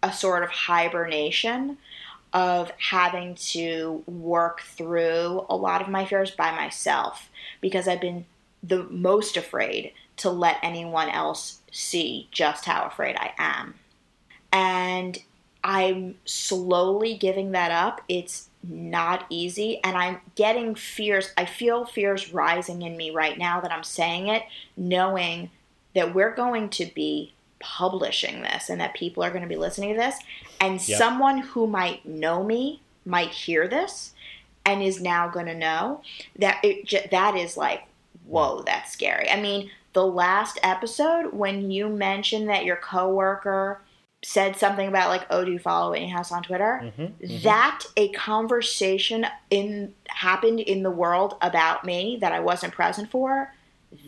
[0.02, 1.78] a sort of hibernation
[2.34, 7.30] of having to work through a lot of my fears by myself
[7.62, 8.26] because I've been
[8.64, 13.76] the most afraid to let anyone else see just how afraid I am.
[14.52, 15.18] And
[15.64, 18.02] I'm slowly giving that up.
[18.08, 21.32] It's not easy, and I'm getting fears.
[21.38, 24.44] I feel fears rising in me right now that I'm saying it,
[24.76, 25.50] knowing
[25.96, 29.94] that we're going to be publishing this and that people are going to be listening
[29.94, 30.16] to this.
[30.60, 30.98] And yep.
[30.98, 34.14] someone who might know me might hear this
[34.68, 36.02] and is now going to know
[36.38, 37.84] that it that is like
[38.26, 43.82] whoa that's scary i mean the last episode when you mentioned that your coworker
[44.28, 46.82] said something about like, oh, do you follow Whitney Hess on Twitter?
[46.84, 47.44] Mm-hmm, mm-hmm.
[47.44, 53.54] That a conversation in happened in the world about me that I wasn't present for.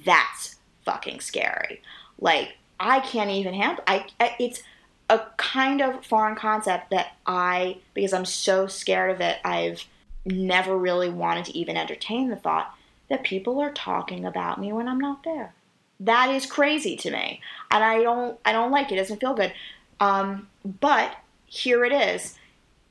[0.04, 1.82] That's fucking scary.
[2.20, 3.82] Like I can't even handle.
[3.88, 4.62] I, I it's
[5.10, 9.38] a kind of foreign concept that I because I'm so scared of it.
[9.46, 9.86] I've
[10.26, 12.76] never really wanted to even entertain the thought
[13.10, 15.54] that people are talking about me when I'm not there.
[16.02, 17.40] That is crazy to me,
[17.72, 18.96] and I don't I don't like it.
[18.96, 19.54] It doesn't feel good.
[20.00, 20.48] Um,
[20.80, 22.36] but here it is.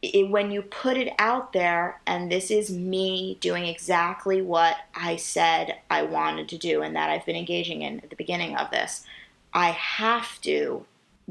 [0.00, 5.16] It, when you put it out there, and this is me doing exactly what I
[5.16, 8.70] said I wanted to do and that I've been engaging in at the beginning of
[8.70, 9.04] this,
[9.52, 10.84] I have to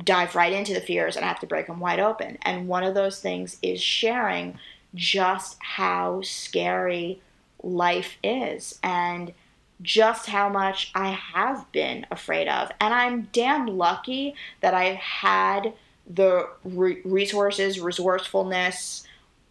[0.03, 2.37] dive right into the fears and I have to break them wide open.
[2.41, 4.59] And one of those things is sharing
[4.93, 7.21] just how scary
[7.63, 9.33] life is and
[9.81, 12.71] just how much I have been afraid of.
[12.79, 15.73] And I'm damn lucky that I've had
[16.09, 19.05] the re- resources, resourcefulness,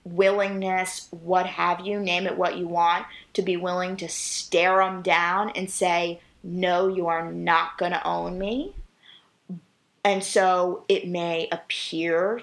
[0.05, 5.03] willingness, what have you, name it what you want, to be willing to stare them
[5.03, 8.75] down and say, no, you are not going to own me.
[10.05, 12.43] And so it may appear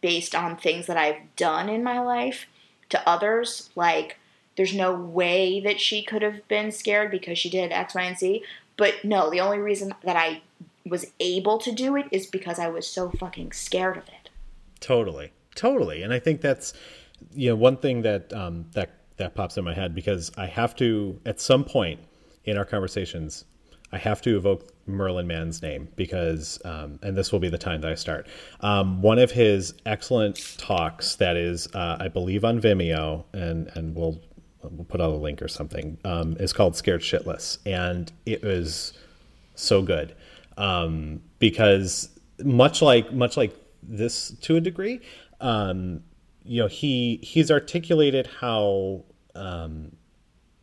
[0.00, 2.46] based on things that I've done in my life
[2.88, 4.18] to others, like,
[4.56, 8.18] there's no way that she could have been scared because she did X, Y, and
[8.18, 8.42] Z.
[8.76, 10.42] But no, the only reason that I
[10.86, 14.30] was able to do it is because I was so fucking scared of it.
[14.80, 16.74] Totally, totally, and I think that's
[17.32, 20.74] you know one thing that um, that that pops in my head because I have
[20.76, 22.00] to at some point
[22.44, 23.44] in our conversations
[23.94, 27.80] I have to evoke Merlin Mann's name because, um, and this will be the time
[27.82, 28.26] that I start.
[28.60, 33.94] Um, one of his excellent talks that is, uh, I believe, on Vimeo, and and
[33.94, 34.20] we'll
[34.70, 35.98] we'll put out a link or something.
[36.04, 38.92] Um, is called Scared Shitless, and it was
[39.54, 40.14] so good
[40.56, 42.08] um, because
[42.42, 45.00] much like much like this to a degree,
[45.40, 46.02] um,
[46.44, 49.04] you know, he he's articulated how
[49.34, 49.96] um,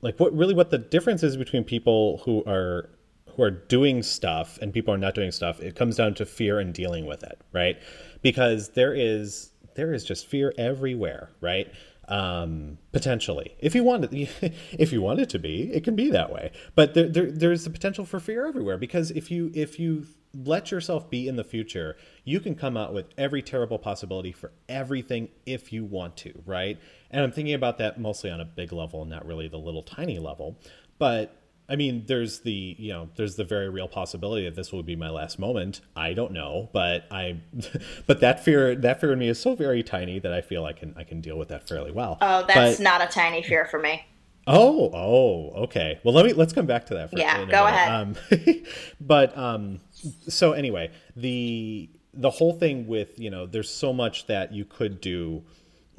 [0.02, 2.90] like what really what the difference is between people who are
[3.36, 5.60] who are doing stuff and people are not doing stuff.
[5.62, 7.78] It comes down to fear and dealing with it, right?
[8.22, 11.72] Because there is there is just fear everywhere, right?
[12.12, 13.56] Um, potentially.
[13.60, 16.52] If you want it, if you want it to be, it can be that way.
[16.76, 20.72] But there, there, there's the potential for fear everywhere because if you if you let
[20.72, 21.96] yourself be in the future,
[22.26, 26.78] you can come out with every terrible possibility for everything if you want to, right?
[27.10, 30.20] And I'm thinking about that mostly on a big level, not really the little tiny
[30.20, 30.60] level.
[31.00, 31.41] But
[31.72, 34.98] I mean, there's the you know, there's the very real possibility that this will be
[34.98, 35.80] my last moment.
[35.96, 37.38] I don't know, but I,
[38.08, 40.74] but that fear, that fear in me is so very tiny that I feel I
[40.74, 42.18] can I can deal with that fairly well.
[42.20, 44.06] Oh, that's but, not a tiny fear for me.
[44.48, 46.02] Oh, oh, okay.
[46.04, 47.10] Well, let me let's come back to that.
[47.10, 47.40] For a minute.
[47.40, 47.90] yeah, go ahead.
[47.90, 48.66] Um,
[49.02, 49.80] but um,
[50.28, 55.00] so anyway, the the whole thing with you know, there's so much that you could
[55.00, 55.44] do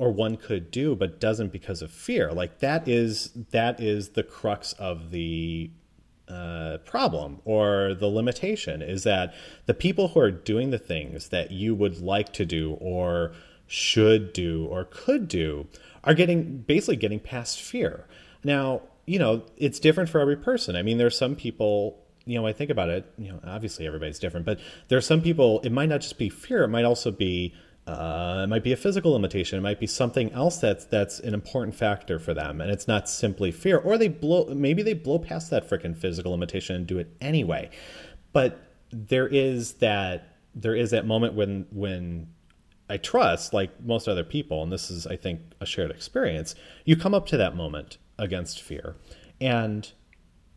[0.03, 2.33] or one could do but doesn't because of fear.
[2.33, 5.71] Like that is that is the crux of the
[6.27, 9.33] uh, problem or the limitation is that
[9.67, 13.33] the people who are doing the things that you would like to do or
[13.69, 15.69] should do or could do
[16.03, 18.09] are getting basically getting past fear.
[18.43, 20.75] Now you know it's different for every person.
[20.75, 24.21] I mean there's some people you know i think about it you know obviously everybody's
[24.21, 27.11] different but there are some people it might not just be fear it might also
[27.11, 27.53] be
[27.87, 29.59] uh, it might be a physical limitation.
[29.59, 33.09] It might be something else that's that's an important factor for them, and it's not
[33.09, 33.79] simply fear.
[33.79, 37.71] Or they blow maybe they blow past that freaking physical limitation and do it anyway.
[38.33, 38.61] But
[38.93, 42.29] there is that there is that moment when when
[42.89, 46.55] I trust, like most other people, and this is I think a shared experience.
[46.85, 48.95] You come up to that moment against fear,
[49.41, 49.91] and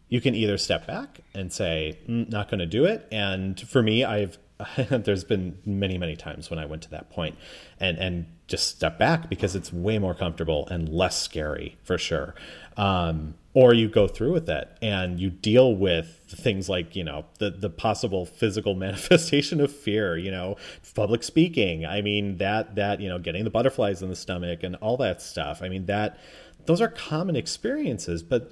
[0.09, 3.81] you can either step back and say, mm, "Not going to do it." And for
[3.81, 4.37] me, I've
[4.89, 7.35] there's been many many times when I went to that point
[7.79, 12.35] and and just step back because it's way more comfortable and less scary for sure.
[12.77, 17.25] Um, or you go through with it and you deal with things like you know
[17.39, 20.55] the the possible physical manifestation of fear you know
[20.93, 24.75] public speaking i mean that that you know getting the butterflies in the stomach and
[24.75, 26.19] all that stuff i mean that
[26.65, 28.51] those are common experiences but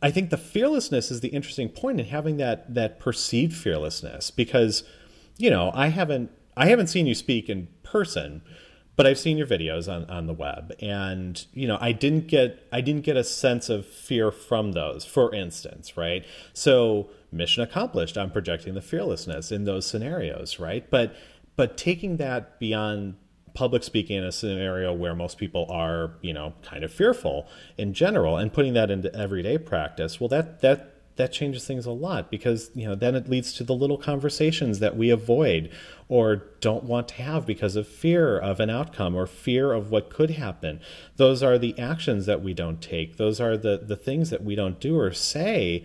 [0.00, 4.84] i think the fearlessness is the interesting point in having that that perceived fearlessness because
[5.36, 8.42] you know i haven't i haven't seen you speak in person
[9.00, 10.74] but I've seen your videos on, on the web.
[10.78, 15.06] And you know I didn't get I didn't get a sense of fear from those
[15.06, 16.22] for instance right?
[16.52, 18.18] So mission accomplished.
[18.18, 20.84] I'm projecting the fearlessness in those scenarios right?
[20.90, 21.16] But
[21.56, 23.14] but taking that beyond
[23.54, 27.94] public speaking in a scenario where most people are you know kind of fearful in
[27.94, 30.89] general and putting that into everyday practice well that that
[31.20, 34.78] that changes things a lot because you know then it leads to the little conversations
[34.78, 35.70] that we avoid
[36.08, 40.10] or don't want to have because of fear of an outcome or fear of what
[40.10, 40.80] could happen.
[41.16, 43.16] Those are the actions that we don't take.
[43.16, 45.84] Those are the the things that we don't do or say.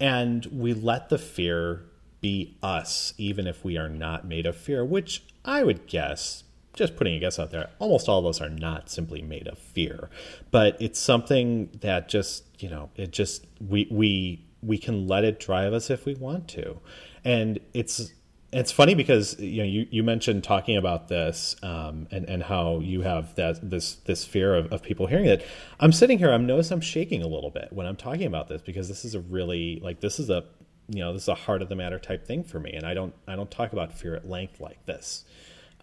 [0.00, 1.84] And we let the fear
[2.20, 6.42] be us even if we are not made of fear which i would guess
[6.74, 9.58] just putting a guess out there, almost all of us are not simply made of
[9.58, 10.10] fear,
[10.50, 15.40] but it's something that just you know it just we we we can let it
[15.40, 16.80] drive us if we want to,
[17.24, 18.12] and it's
[18.54, 22.78] it's funny because you know you, you mentioned talking about this um, and and how
[22.78, 25.44] you have that this this fear of, of people hearing it.
[25.80, 26.32] I'm sitting here.
[26.32, 29.14] I'm notice I'm shaking a little bit when I'm talking about this because this is
[29.14, 30.44] a really like this is a
[30.88, 32.94] you know this is a heart of the matter type thing for me, and I
[32.94, 35.24] don't I don't talk about fear at length like this.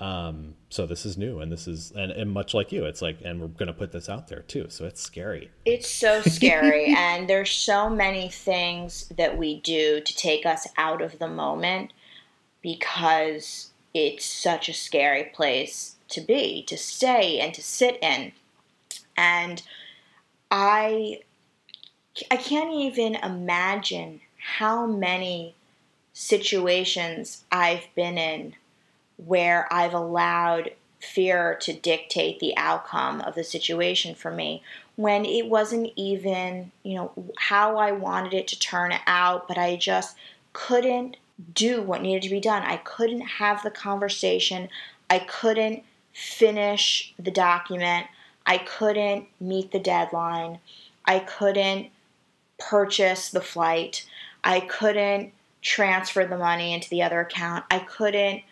[0.01, 3.19] Um, so this is new, and this is and, and much like you, it's like,
[3.23, 4.65] and we're to put this out there too.
[4.69, 5.51] So it's scary.
[5.63, 11.03] It's so scary, and there's so many things that we do to take us out
[11.03, 11.93] of the moment
[12.63, 18.31] because it's such a scary place to be, to stay, and to sit in.
[19.15, 19.61] And
[20.49, 21.19] I,
[22.31, 24.21] I can't even imagine
[24.55, 25.53] how many
[26.11, 28.55] situations I've been in
[29.25, 34.63] where I've allowed fear to dictate the outcome of the situation for me
[34.95, 39.75] when it wasn't even, you know, how I wanted it to turn out, but I
[39.75, 40.15] just
[40.53, 41.17] couldn't
[41.53, 42.61] do what needed to be done.
[42.63, 44.69] I couldn't have the conversation.
[45.09, 48.07] I couldn't finish the document.
[48.45, 50.59] I couldn't meet the deadline.
[51.05, 51.87] I couldn't
[52.59, 54.05] purchase the flight.
[54.43, 57.65] I couldn't transfer the money into the other account.
[57.71, 58.43] I couldn't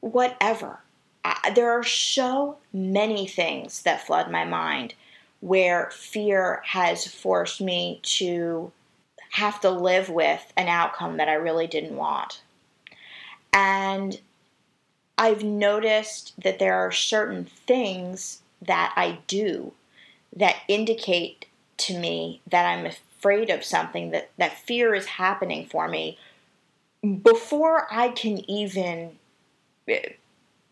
[0.00, 0.80] whatever.
[1.24, 4.94] I, there are so many things that flood my mind
[5.40, 8.72] where fear has forced me to
[9.30, 12.42] have to live with an outcome that I really didn't want.
[13.52, 14.20] And
[15.16, 19.72] I've noticed that there are certain things that I do
[20.34, 21.46] that indicate
[21.78, 26.18] to me that I'm afraid of something, that, that fear is happening for me
[27.22, 29.18] before I can even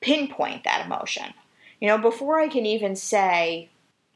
[0.00, 1.34] pinpoint that emotion.
[1.80, 3.68] You know, before I can even say,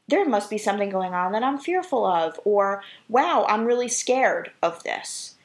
[0.07, 4.51] there must be something going on that I'm fearful of, or wow, I'm really scared
[4.61, 5.35] of this.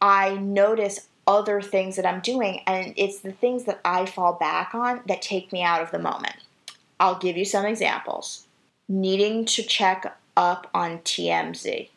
[0.00, 4.74] I notice other things that I'm doing, and it's the things that I fall back
[4.74, 6.36] on that take me out of the moment.
[7.00, 8.46] I'll give you some examples.
[8.88, 11.88] Needing to check up on TMZ.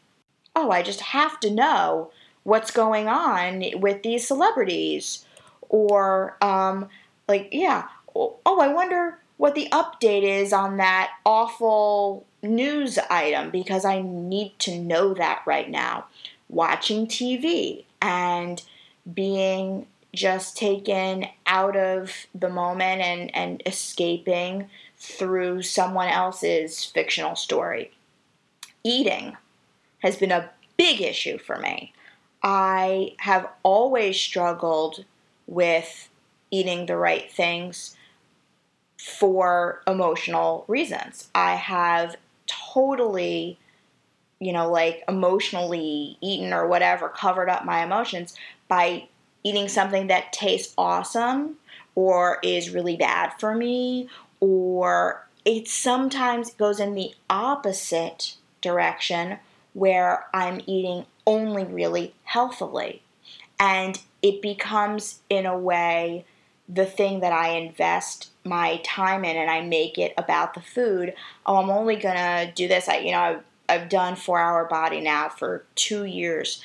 [0.56, 2.12] Oh, I just have to know
[2.44, 5.26] what's going on with these celebrities
[5.70, 6.88] or um,
[7.28, 13.86] like yeah oh i wonder what the update is on that awful news item because
[13.86, 16.06] i need to know that right now
[16.50, 18.64] watching tv and
[19.14, 27.92] being just taken out of the moment and, and escaping through someone else's fictional story.
[28.84, 29.38] Eating
[30.00, 31.94] has been a big issue for me.
[32.42, 35.06] I have always struggled
[35.48, 36.10] with
[36.52, 37.96] eating the right things
[38.98, 41.30] for emotional reasons.
[41.34, 43.58] I have totally,
[44.40, 48.36] you know, like emotionally eaten or whatever, covered up my emotions
[48.68, 49.08] by
[49.44, 51.56] eating something that tastes awesome
[51.96, 59.38] or is really bad for me or it sometimes goes in the opposite direction
[59.74, 63.02] where I'm eating only really healthily.
[63.60, 66.26] And it becomes, in a way,
[66.70, 71.14] the thing that I invest my time in and I make it about the food.
[71.46, 72.90] Oh, I'm only gonna do this.
[72.90, 76.62] I, you know, I've, I've done four hour body now for two years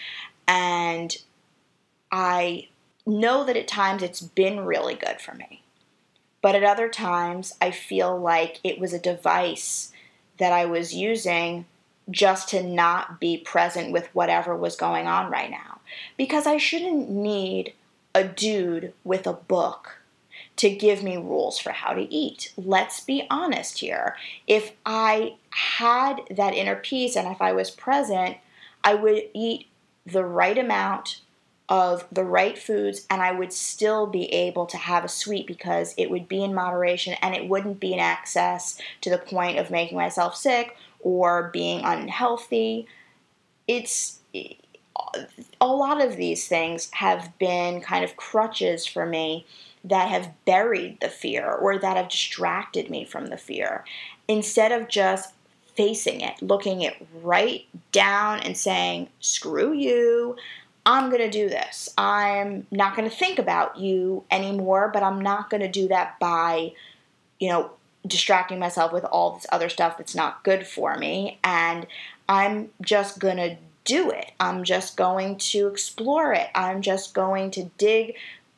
[0.47, 1.17] and
[2.11, 2.69] I
[3.07, 5.63] know that at times it's been really good for me.
[6.41, 9.93] But at other times, I feel like it was a device
[10.39, 11.67] that I was using
[12.11, 15.81] just to not be present with whatever was going on right now.
[16.17, 17.75] Because I shouldn't need
[18.15, 19.99] a dude with a book
[20.57, 22.53] to give me rules for how to eat.
[22.57, 24.17] Let's be honest here.
[24.47, 28.37] If I had that inner peace and if I was present,
[28.85, 29.67] I would eat
[30.05, 31.21] the right amount
[31.69, 35.95] of the right foods and I would still be able to have a sweet because
[35.97, 39.71] it would be in moderation and it wouldn't be in excess to the point of
[39.71, 42.87] making myself sick or being unhealthy.
[43.69, 44.19] It's
[45.61, 49.47] a lot of these things have been kind of crutches for me
[49.85, 53.85] that have buried the fear or that have distracted me from the fear
[54.29, 55.35] instead of just
[55.75, 60.37] facing it, looking it right down and saying, screw you.
[60.85, 61.89] I'm going to do this.
[61.97, 66.19] I'm not going to think about you anymore, but I'm not going to do that
[66.19, 66.73] by,
[67.39, 67.71] you know,
[68.07, 71.39] distracting myself with all this other stuff that's not good for me.
[71.45, 71.87] And
[72.29, 74.33] I'm just going to do it.
[74.41, 76.49] I'm just going to explore it.
[76.55, 78.15] I'm just going to dig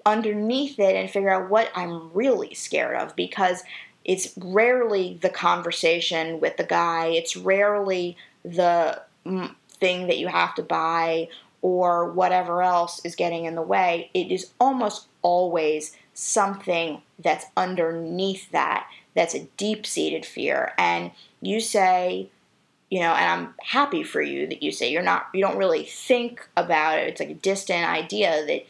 [0.06, 3.62] underneath it and figure out what I'm really scared of because
[4.04, 10.54] it's rarely the conversation with the guy, it's rarely the mm, thing that you have
[10.56, 11.28] to buy
[11.62, 14.10] or whatever else is getting in the way.
[14.12, 20.72] It is almost always something that's underneath that that's a deep seated fear.
[20.78, 21.10] And
[21.40, 22.28] you say,
[22.90, 25.84] you know, and I'm happy for you that you say you're not, you don't really
[25.84, 27.08] think about it.
[27.08, 28.66] It's like a distant idea that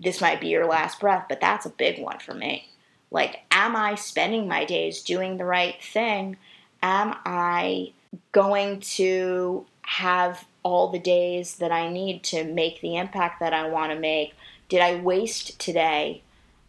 [0.00, 2.68] this might be your last breath, but that's a big one for me.
[3.10, 6.36] Like, am I spending my days doing the right thing?
[6.82, 7.92] Am I
[8.32, 13.68] going to have all the days that I need to make the impact that I
[13.68, 14.34] want to make?
[14.68, 16.22] Did I waste today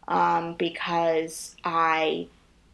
[0.07, 2.27] um, because I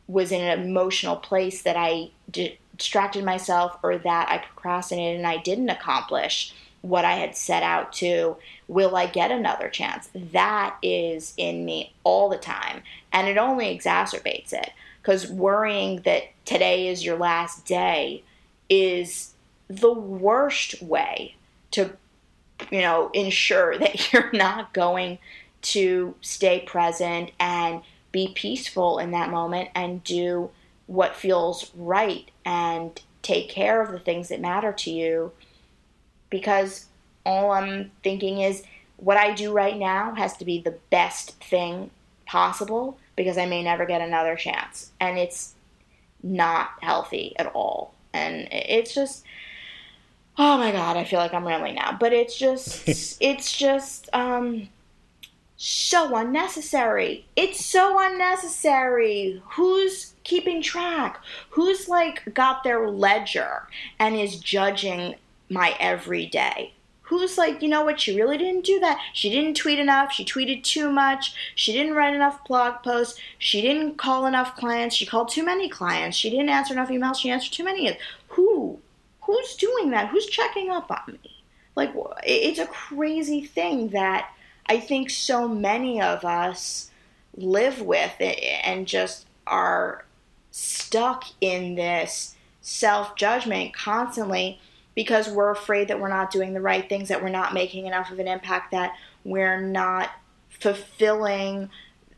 [0.07, 5.37] was in an emotional place that I distracted myself or that I procrastinated and I
[5.37, 6.53] didn't accomplish?
[6.85, 8.37] what I had set out to.
[8.67, 10.09] Will I get another chance?
[10.13, 12.83] That is in me all the time.
[13.11, 18.23] And it only exacerbates it because worrying that today is your last day
[18.69, 19.33] is
[19.67, 21.35] the worst way
[21.71, 21.91] to,
[22.69, 25.17] you know, ensure that you're not going
[25.63, 27.81] to stay present and
[28.15, 30.49] be peaceful in that moment and do
[30.87, 35.33] what feels right and take care of the things that matter to you
[36.29, 36.85] because
[37.25, 38.63] all I'm thinking is
[38.95, 41.89] what I do right now has to be the best thing
[42.25, 44.91] possible because I may never get another chance.
[45.01, 45.53] And it's
[46.23, 47.95] not healthy at all.
[48.13, 49.25] And it's just
[50.37, 51.97] oh my god, I feel like I'm rambling now.
[51.99, 52.87] But it's just
[53.21, 54.69] it's just um
[55.57, 57.25] so unnecessary.
[57.35, 59.41] It's so unnecessary.
[59.51, 61.19] Who's keeping track?
[61.51, 63.67] Who's like got their ledger
[63.99, 65.15] and is judging
[65.49, 66.73] my everyday.
[67.03, 68.99] Who's like, you know what, she really didn't do that.
[69.13, 70.11] She didn't tweet enough.
[70.11, 71.35] She tweeted too much.
[71.53, 73.19] She didn't write enough blog posts.
[73.37, 74.95] She didn't call enough clients.
[74.95, 76.17] She called too many clients.
[76.17, 77.17] She didn't answer enough emails.
[77.17, 77.95] She answered too many.
[78.29, 78.79] Who?
[79.21, 80.09] Who's doing that?
[80.09, 81.43] Who's checking up on me?
[81.75, 81.93] Like,
[82.23, 84.31] it's a crazy thing that
[84.67, 86.91] I think so many of us
[87.35, 90.05] live with it and just are
[90.51, 94.59] stuck in this self judgment constantly
[94.95, 98.09] because we're afraid that we're not doing the right things, that we're not making enough
[98.11, 100.11] of an impact, that we're not
[100.49, 101.69] fulfilling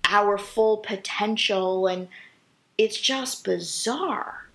[0.05, 1.87] our full potential.
[1.87, 2.07] And
[2.77, 4.46] it's just bizarre.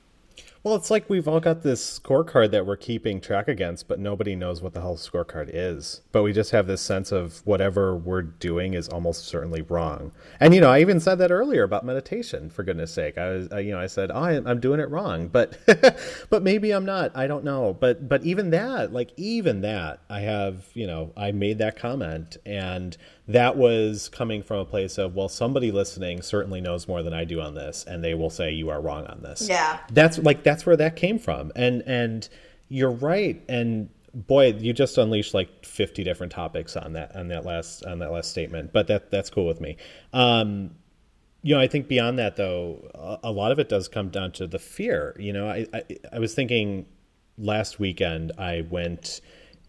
[0.64, 4.36] Well, it's like we've all got this scorecard that we're keeping track against, but nobody
[4.36, 6.02] knows what the hell scorecard is.
[6.12, 10.12] But we just have this sense of whatever we're doing is almost certainly wrong.
[10.38, 12.48] And you know, I even said that earlier about meditation.
[12.48, 15.26] For goodness sake, I was, I, you know, I said, oh, I'm doing it wrong,
[15.26, 15.58] but,
[16.30, 17.10] but maybe I'm not.
[17.16, 17.76] I don't know.
[17.78, 22.36] But, but even that, like even that, I have, you know, I made that comment,
[22.46, 22.96] and
[23.28, 27.24] that was coming from a place of well somebody listening certainly knows more than i
[27.24, 30.42] do on this and they will say you are wrong on this yeah that's like
[30.52, 31.50] that's where that came from.
[31.56, 32.28] And and
[32.68, 33.42] you're right.
[33.48, 37.98] And boy you just unleashed like 50 different topics on that on that last on
[38.00, 39.76] that last statement but that that's cool with me.
[40.12, 40.72] Um
[41.44, 44.46] you know i think beyond that though a, lot of it does come down to
[44.46, 45.16] the fear.
[45.18, 45.82] You know i i,
[46.12, 46.86] I was thinking
[47.38, 49.22] last weekend i went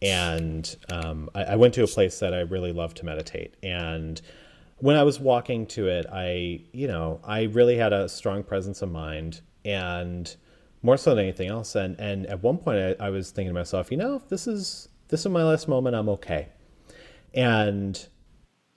[0.03, 3.55] and um, I, I, went to a place that I really love to meditate.
[3.63, 4.21] And
[4.79, 8.81] when I was walking to it, I, you know, I really had a strong presence
[8.81, 10.35] of mind, and
[10.83, 11.75] more so than anything else.
[11.75, 14.45] And and at one point, I, I was thinking to myself, you know, if this
[14.45, 16.49] is this is my last moment, I'm okay.
[17.33, 18.07] And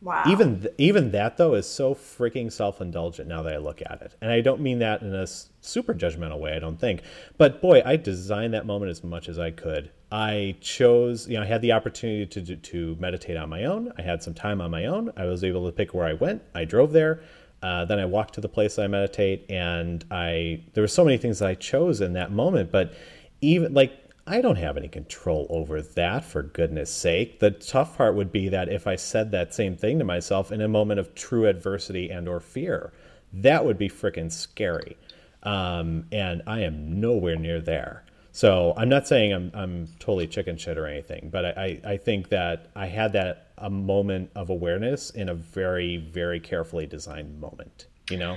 [0.02, 0.24] Wow.
[0.28, 4.14] Even th- even that though is so freaking self-indulgent now that I look at it.
[4.20, 7.00] And I don't mean that in a super judgmental way, I don't think.
[7.38, 9.90] But boy, I designed that moment as much as I could.
[10.12, 13.90] I chose, you know, I had the opportunity to to meditate on my own.
[13.98, 15.12] I had some time on my own.
[15.16, 16.42] I was able to pick where I went.
[16.54, 17.20] I drove there.
[17.62, 21.18] Uh, then I walked to the place I meditate, and I there were so many
[21.18, 22.70] things I chose in that moment.
[22.70, 22.94] But
[23.40, 23.92] even like
[24.26, 27.38] I don't have any control over that, for goodness sake.
[27.38, 30.60] The tough part would be that if I said that same thing to myself in
[30.60, 32.92] a moment of true adversity and or fear,
[33.32, 34.96] that would be freaking scary.
[35.44, 38.04] Um, and I am nowhere near there.
[38.36, 42.28] So I'm not saying I'm, I'm totally chicken shit or anything, but I, I think
[42.28, 47.86] that I had that a moment of awareness in a very, very carefully designed moment,
[48.10, 48.36] you know?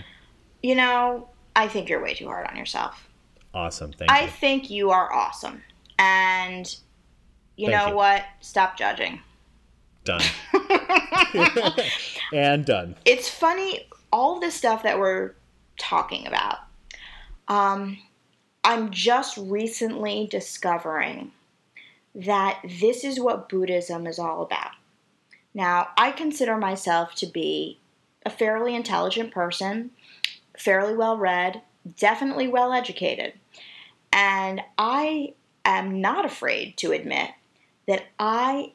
[0.64, 3.10] You know, I think you're way too hard on yourself.
[3.54, 3.92] Awesome.
[3.92, 4.30] Thank I you.
[4.30, 5.62] think you are awesome.
[5.98, 6.74] And
[7.58, 7.96] you Thank know you.
[7.98, 8.24] what?
[8.40, 9.20] Stop judging.
[10.06, 10.22] Done.
[12.34, 12.96] and done.
[13.04, 15.34] It's funny, all this stuff that we're
[15.78, 16.60] talking about.
[17.50, 17.98] Um,
[18.70, 21.32] I'm just recently discovering
[22.14, 24.74] that this is what Buddhism is all about.
[25.56, 27.80] Now, I consider myself to be
[28.28, 29.90] a fairly intelligent person,
[30.56, 31.64] fairly well read,
[31.98, 33.34] definitely well educated.
[34.14, 35.34] And I
[35.66, 37.32] am not afraid to admit
[37.88, 38.74] that I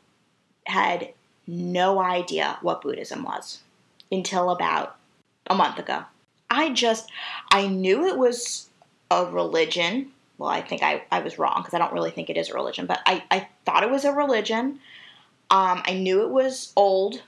[0.67, 1.11] had
[1.47, 3.61] no idea what Buddhism was
[4.11, 4.97] until about
[5.47, 6.03] a month ago.
[6.51, 7.13] I just,
[7.53, 8.71] I knew it was
[9.11, 10.11] a religion.
[10.39, 12.55] Well, I think I, I was wrong because I don't really think it is a
[12.55, 14.81] religion, but I, I thought it was a religion.
[15.51, 17.23] Um, I knew it was old.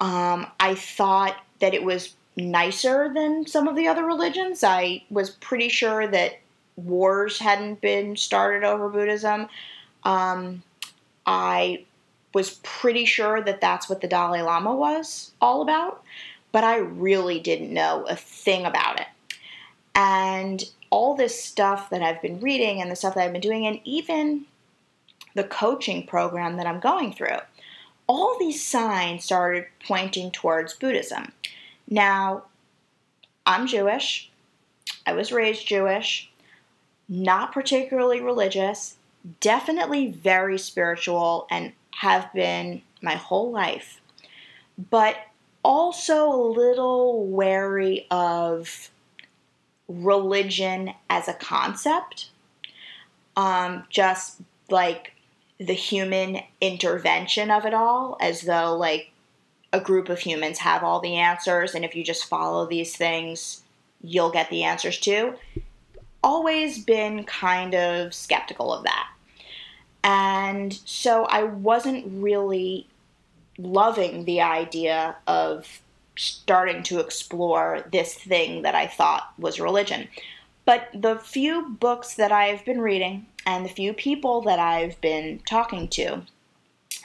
[0.00, 4.62] Um, I thought that it was nicer than some of the other religions.
[4.64, 6.38] I was pretty sure that
[6.76, 9.48] wars hadn't been started over Buddhism.
[10.04, 10.62] Um,
[11.26, 11.84] I
[12.32, 16.02] was pretty sure that that's what the Dalai Lama was all about,
[16.52, 19.06] but I really didn't know a thing about it.
[19.94, 23.66] And all this stuff that I've been reading and the stuff that I've been doing,
[23.66, 24.46] and even
[25.34, 27.38] the coaching program that I'm going through,
[28.06, 31.32] all these signs started pointing towards Buddhism.
[31.88, 32.44] Now,
[33.46, 34.30] I'm Jewish.
[35.06, 36.30] I was raised Jewish
[37.10, 38.94] not particularly religious,
[39.40, 44.00] definitely very spiritual, and have been my whole life,
[44.90, 45.16] but
[45.64, 48.90] also a little wary of
[49.90, 52.30] religion as a concept.
[53.36, 55.12] Um, just like
[55.58, 59.10] the human intervention of it all, as though like
[59.72, 63.62] a group of humans have all the answers, and if you just follow these things,
[64.02, 65.34] you'll get the answers too
[66.22, 69.08] always been kind of skeptical of that.
[70.02, 72.86] And so I wasn't really
[73.58, 75.80] loving the idea of
[76.20, 80.08] starting to explore this thing that I thought was religion.
[80.66, 85.40] But the few books that I've been reading and the few people that I've been
[85.48, 86.22] talking to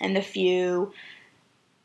[0.02, 0.94] and the few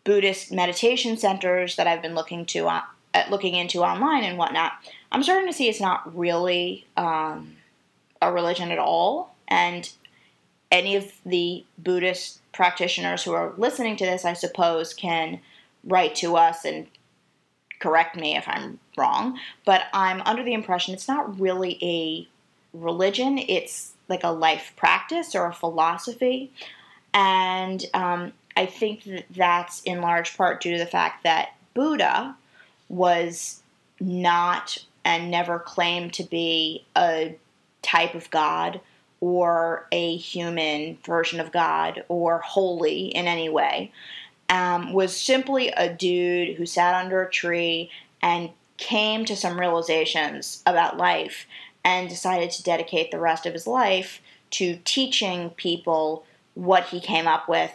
[0.02, 2.82] Buddhist meditation centers that I've been looking to uh,
[3.30, 4.72] looking into online and whatnot,
[5.12, 7.56] I'm starting to see it's not really um,
[8.20, 9.36] a religion at all.
[9.46, 9.88] And
[10.72, 15.40] any of the Buddhist practitioners who are listening to this, I suppose, can
[15.84, 16.86] write to us and
[17.80, 19.38] correct me if I'm wrong.
[19.64, 22.28] But I'm under the impression it's not really a
[22.76, 26.52] religion, it's like a life practice or a philosophy.
[27.12, 32.36] And um, I think that that's in large part due to the fact that Buddha
[32.88, 33.62] was
[33.98, 37.36] not and never claimed to be a
[37.82, 38.80] type of God
[39.20, 43.92] or a human version of God or holy in any way.
[44.50, 47.90] Um, was simply a dude who sat under a tree
[48.20, 51.46] and came to some realizations about life
[51.84, 54.20] and decided to dedicate the rest of his life
[54.50, 56.24] to teaching people
[56.54, 57.72] what he came up with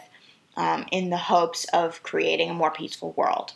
[0.56, 3.52] um, in the hopes of creating a more peaceful world.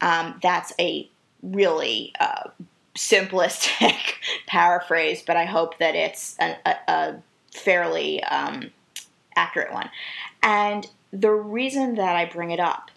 [0.00, 1.08] Um, that's a
[1.42, 2.50] really uh,
[2.94, 3.96] simplistic
[4.46, 7.22] paraphrase, but I hope that it's a, a, a
[7.52, 8.70] fairly um,
[9.36, 9.90] accurate one.
[10.42, 12.90] And the reason that I bring it up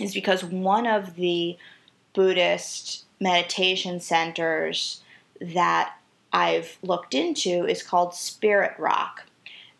[0.00, 1.56] is because one of the
[2.12, 5.00] Buddhist meditation centers
[5.40, 5.96] that
[6.32, 9.24] I've looked into is called Spirit Rock.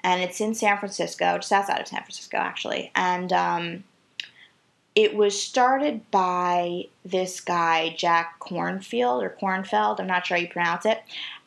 [0.03, 2.93] And it's in San Francisco, just outside of San Francisco, actually.
[2.95, 3.85] And um,
[4.95, 10.49] it was started by this guy, Jack Kornfield or Kornfeld, I'm not sure how you
[10.49, 11.03] pronounce it.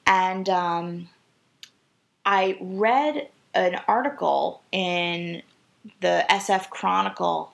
[0.05, 1.09] And um,
[2.25, 5.41] I read an article in
[6.01, 7.53] the SF Chronicle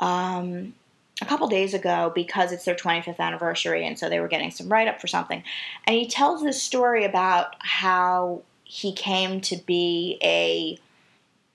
[0.00, 0.74] um,
[1.20, 4.68] a couple days ago because it's their 25th anniversary, and so they were getting some
[4.68, 5.42] write up for something.
[5.86, 10.78] And he tells this story about how he came to be a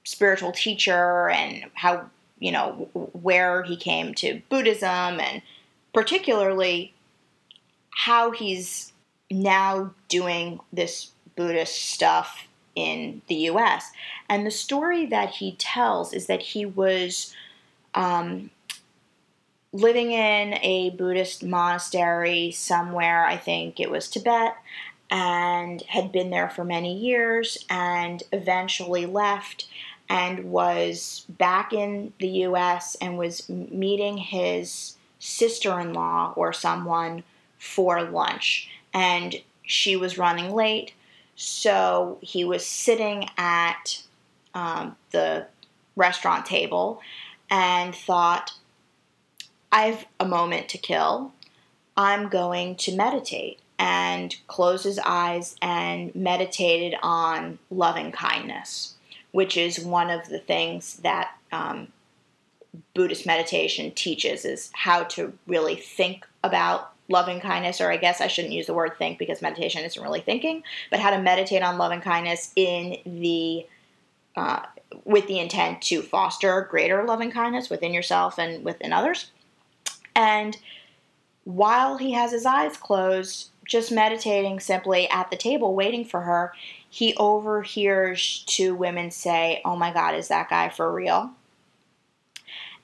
[0.04, 5.42] spiritual teacher and how, you know, where he came to Buddhism and
[5.94, 6.94] particularly
[7.90, 8.94] how he's
[9.30, 12.47] now doing this Buddhist stuff
[12.78, 13.92] in the US.
[14.30, 17.34] And the story that he tells is that he was
[17.94, 18.52] um,
[19.74, 24.56] living in a Buddhist monastery somewhere, I think it was Tibet,
[25.10, 29.68] and had been there for many years and eventually left
[30.10, 37.24] and was back in the US and was meeting his sister in law or someone
[37.58, 38.70] for lunch.
[38.94, 40.94] And she was running late,
[41.38, 44.04] so he was sitting at
[44.54, 45.46] um, the
[45.96, 47.00] restaurant table
[47.50, 48.54] and thought,
[49.72, 51.32] I have a moment to kill.
[51.96, 53.60] I'm going to meditate.
[53.80, 58.96] And closed his eyes and meditated on loving kindness,
[59.32, 61.90] which is one of the things that um,
[62.96, 68.28] Buddhist meditation teaches is how to really think about loving kindness, or I guess I
[68.28, 71.78] shouldn't use the word think because meditation isn't really thinking, but how to meditate on
[71.78, 73.66] loving kindness in the
[74.36, 74.62] uh,
[75.04, 79.32] with the intent to foster greater loving kindness within yourself and within others.
[80.16, 80.58] And
[81.44, 86.54] while he has his eyes closed, just meditating simply at the table, waiting for her,
[86.90, 91.32] he overhears two women say, Oh my God, is that guy for real?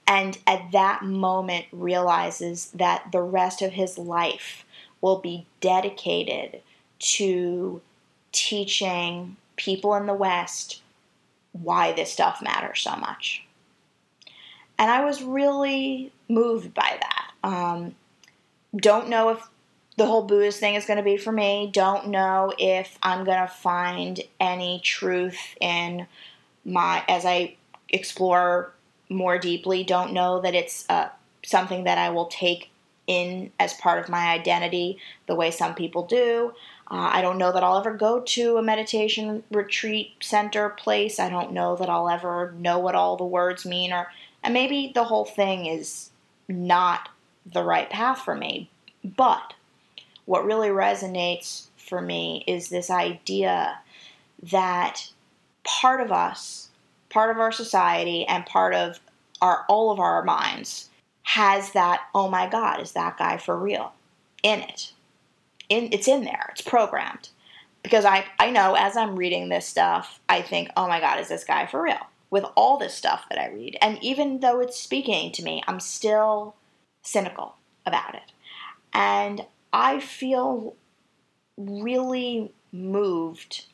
[0.05, 4.65] And at that moment, realizes that the rest of his life
[5.01, 6.61] will be dedicated
[6.99, 7.81] to
[8.31, 10.81] teaching people in the West
[11.51, 13.45] why this stuff matters so much.
[14.77, 17.31] And I was really moved by that.
[17.43, 17.95] Um,
[18.75, 19.47] don't know if
[19.97, 21.69] the whole Buddhist thing is going to be for me.
[21.71, 26.07] Don't know if I'm going to find any truth in
[26.65, 27.55] my as I
[27.89, 28.73] explore
[29.09, 29.83] more deeply.
[29.83, 31.09] Don't know that it's uh,
[31.43, 32.69] something that I will take
[33.05, 34.97] in as part of my identity
[35.27, 36.53] the way some people do.
[36.89, 41.19] Uh, I don't know that I'll ever go to a meditation retreat center place.
[41.19, 44.11] I don't know that I'll ever know what all the words mean, or
[44.43, 46.11] and maybe the whole thing is
[46.47, 47.09] not
[47.45, 48.69] the right path for me.
[49.03, 49.53] But
[50.25, 53.79] what really resonates for me is this idea
[54.51, 55.09] that
[55.63, 56.62] part of us,
[57.13, 58.99] part of our society, and part of
[59.41, 60.89] our all of our minds
[61.23, 63.93] has that, oh my God, is that guy for real?
[64.41, 64.91] In it.
[65.69, 66.49] In it's in there.
[66.51, 67.29] It's programmed.
[67.83, 71.27] Because I, I know as I'm reading this stuff, I think, oh my God, is
[71.27, 71.99] this guy for real?
[72.29, 73.77] With all this stuff that I read.
[73.81, 76.55] And even though it's speaking to me, I'm still
[77.01, 77.55] cynical
[77.85, 78.31] about it.
[78.93, 80.75] And I feel
[81.57, 83.65] really moved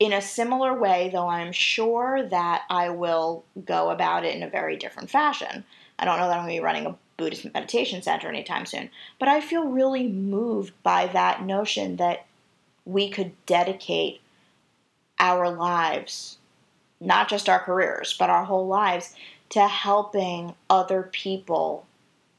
[0.00, 4.48] in a similar way, though I'm sure that I will go about it in a
[4.48, 5.62] very different fashion.
[5.98, 8.90] I don't know that I'm going to be running a Buddhist meditation center anytime soon,
[9.18, 12.24] but I feel really moved by that notion that
[12.86, 14.22] we could dedicate
[15.18, 16.38] our lives,
[16.98, 19.14] not just our careers, but our whole lives,
[19.50, 21.86] to helping other people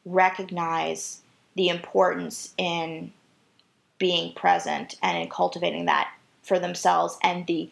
[0.03, 1.21] recognize
[1.53, 3.13] the importance in
[3.99, 6.11] being present and in cultivating that
[6.41, 7.69] for themselves and the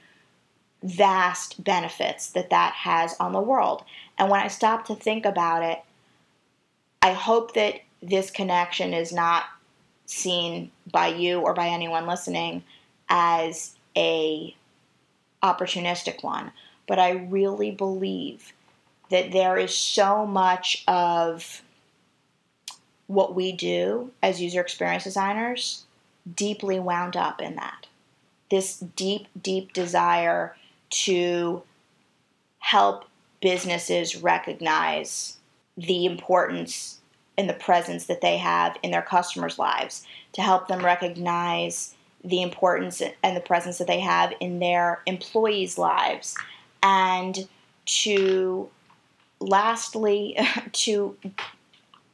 [0.84, 3.84] vast benefits that that has on the world.
[4.18, 5.82] And when I stop to think about it,
[7.02, 9.44] I hope that this connection is not
[10.06, 12.64] seen by you or by anyone listening
[13.10, 14.56] as a
[15.44, 16.52] opportunistic one,
[16.88, 18.54] but I really believe
[19.10, 21.62] that there is so much of
[23.08, 25.86] what we do as user experience designers
[26.36, 27.88] deeply wound up in that.
[28.50, 30.56] This deep, deep desire
[30.90, 31.64] to
[32.60, 33.06] help
[33.42, 35.38] businesses recognize
[35.78, 37.00] the importance
[37.38, 42.42] and the presence that they have in their customers' lives, to help them recognize the
[42.42, 46.36] importance and the presence that they have in their employees' lives,
[46.84, 47.48] and
[47.86, 48.70] to
[49.40, 50.38] lastly,
[50.74, 51.16] to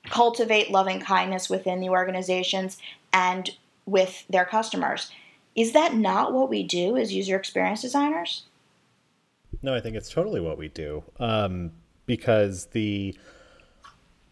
[0.09, 2.77] cultivate loving kindness within the organizations
[3.11, 3.49] and
[3.85, 5.11] with their customers.
[5.55, 8.43] Is that not what we do as user experience designers?
[9.61, 11.03] No, I think it's totally what we do.
[11.19, 11.71] Um,
[12.05, 13.17] because the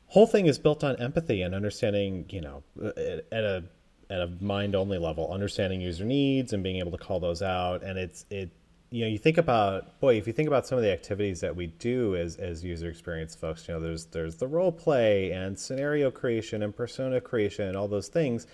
[0.08, 3.64] whole thing is built on empathy and understanding, you know, at a
[4.10, 7.84] at a mind only level, understanding user needs and being able to call those out.
[7.84, 8.52] And it's it
[8.92, 11.56] you know, you think about boy, if you think about some of the activities that
[11.56, 15.58] we do as as user experience folks, you know, there's there's the role play and
[15.58, 18.46] scenario creation and persona creation and all those things.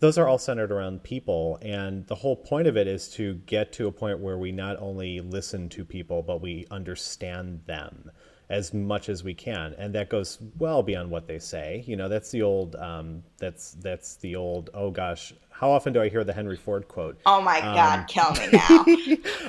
[0.00, 3.72] Those are all centered around people, and the whole point of it is to get
[3.74, 8.10] to a point where we not only listen to people, but we understand them
[8.48, 11.84] as much as we can, and that goes well beyond what they say.
[11.86, 16.00] You know, that's the old um, that's that's the old oh gosh, how often do
[16.00, 17.20] I hear the Henry Ford quote?
[17.26, 18.84] Oh my God, um, kill me now!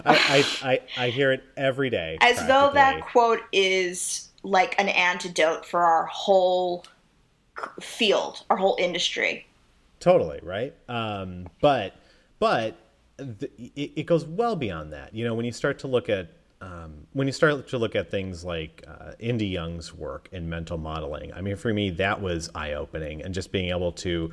[0.05, 4.89] I, I, I, I hear it every day, as though that quote is like an
[4.89, 6.85] antidote for our whole
[7.79, 9.47] field, our whole industry.
[10.01, 11.95] Totally right, um, but
[12.39, 12.75] but
[13.17, 15.13] the, it, it goes well beyond that.
[15.13, 18.09] You know, when you start to look at um, when you start to look at
[18.09, 22.49] things like uh, Indi Young's work in mental modeling, I mean, for me, that was
[22.55, 24.31] eye opening, and just being able to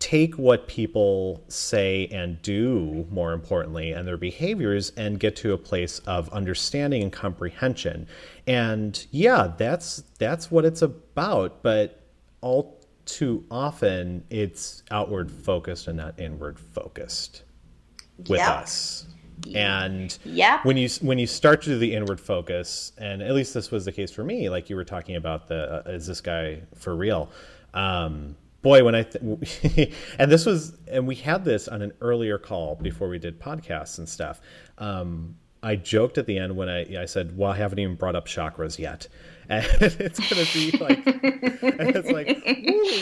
[0.00, 5.58] take what people say and do, more importantly, and their behaviors, and get to a
[5.58, 8.06] place of understanding and comprehension.
[8.46, 11.62] And yeah, that's that's what it's about.
[11.62, 12.02] But
[12.42, 17.42] all too often, it's outward focused and not inward focused
[18.28, 18.48] with yep.
[18.48, 19.06] us.
[19.54, 23.54] And yeah when you when you start to do the inward focus and at least
[23.54, 26.20] this was the case for me like you were talking about the uh, is this
[26.20, 27.30] guy for real?
[27.72, 32.36] Um, boy when i th- and this was and we had this on an earlier
[32.36, 34.42] call before we did podcasts and stuff.
[34.76, 38.16] Um, i joked at the end when i i said well i haven't even brought
[38.16, 39.08] up chakras yet.
[39.50, 42.28] And it's gonna be like and it's like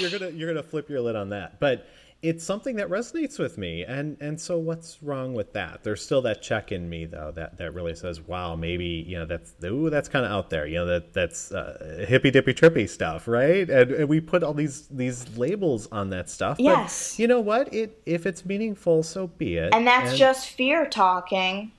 [0.00, 1.60] you're gonna you're gonna flip your lid on that.
[1.60, 1.86] But
[2.22, 5.84] it's something that resonates with me and and so what's wrong with that?
[5.84, 9.26] There's still that check in me though that that really says wow maybe you know
[9.26, 12.88] that's ooh that's kind of out there you know that that's uh, hippy dippy trippy
[12.88, 13.68] stuff right?
[13.68, 17.12] And, and, we put all these these labels on that stuff yes.
[17.12, 17.74] but you know what?
[17.74, 21.72] It if it's meaningful so be it and that's and, just fear talking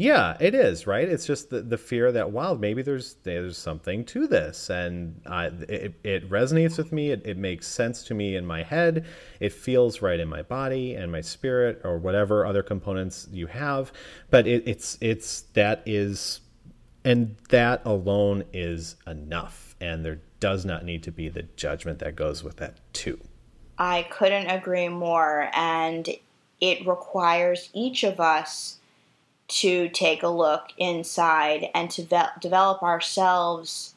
[0.00, 1.06] yeah, it is right.
[1.06, 5.48] It's just the, the fear that wow, maybe there's there's something to this, and I,
[5.68, 7.10] it, it resonates with me.
[7.10, 9.04] It, it makes sense to me in my head.
[9.40, 13.92] It feels right in my body and my spirit, or whatever other components you have.
[14.30, 16.40] But it, it's it's that is,
[17.04, 19.76] and that alone is enough.
[19.82, 23.20] And there does not need to be the judgment that goes with that too.
[23.76, 26.08] I couldn't agree more, and
[26.58, 28.78] it requires each of us
[29.50, 33.94] to take a look inside and to ve- develop ourselves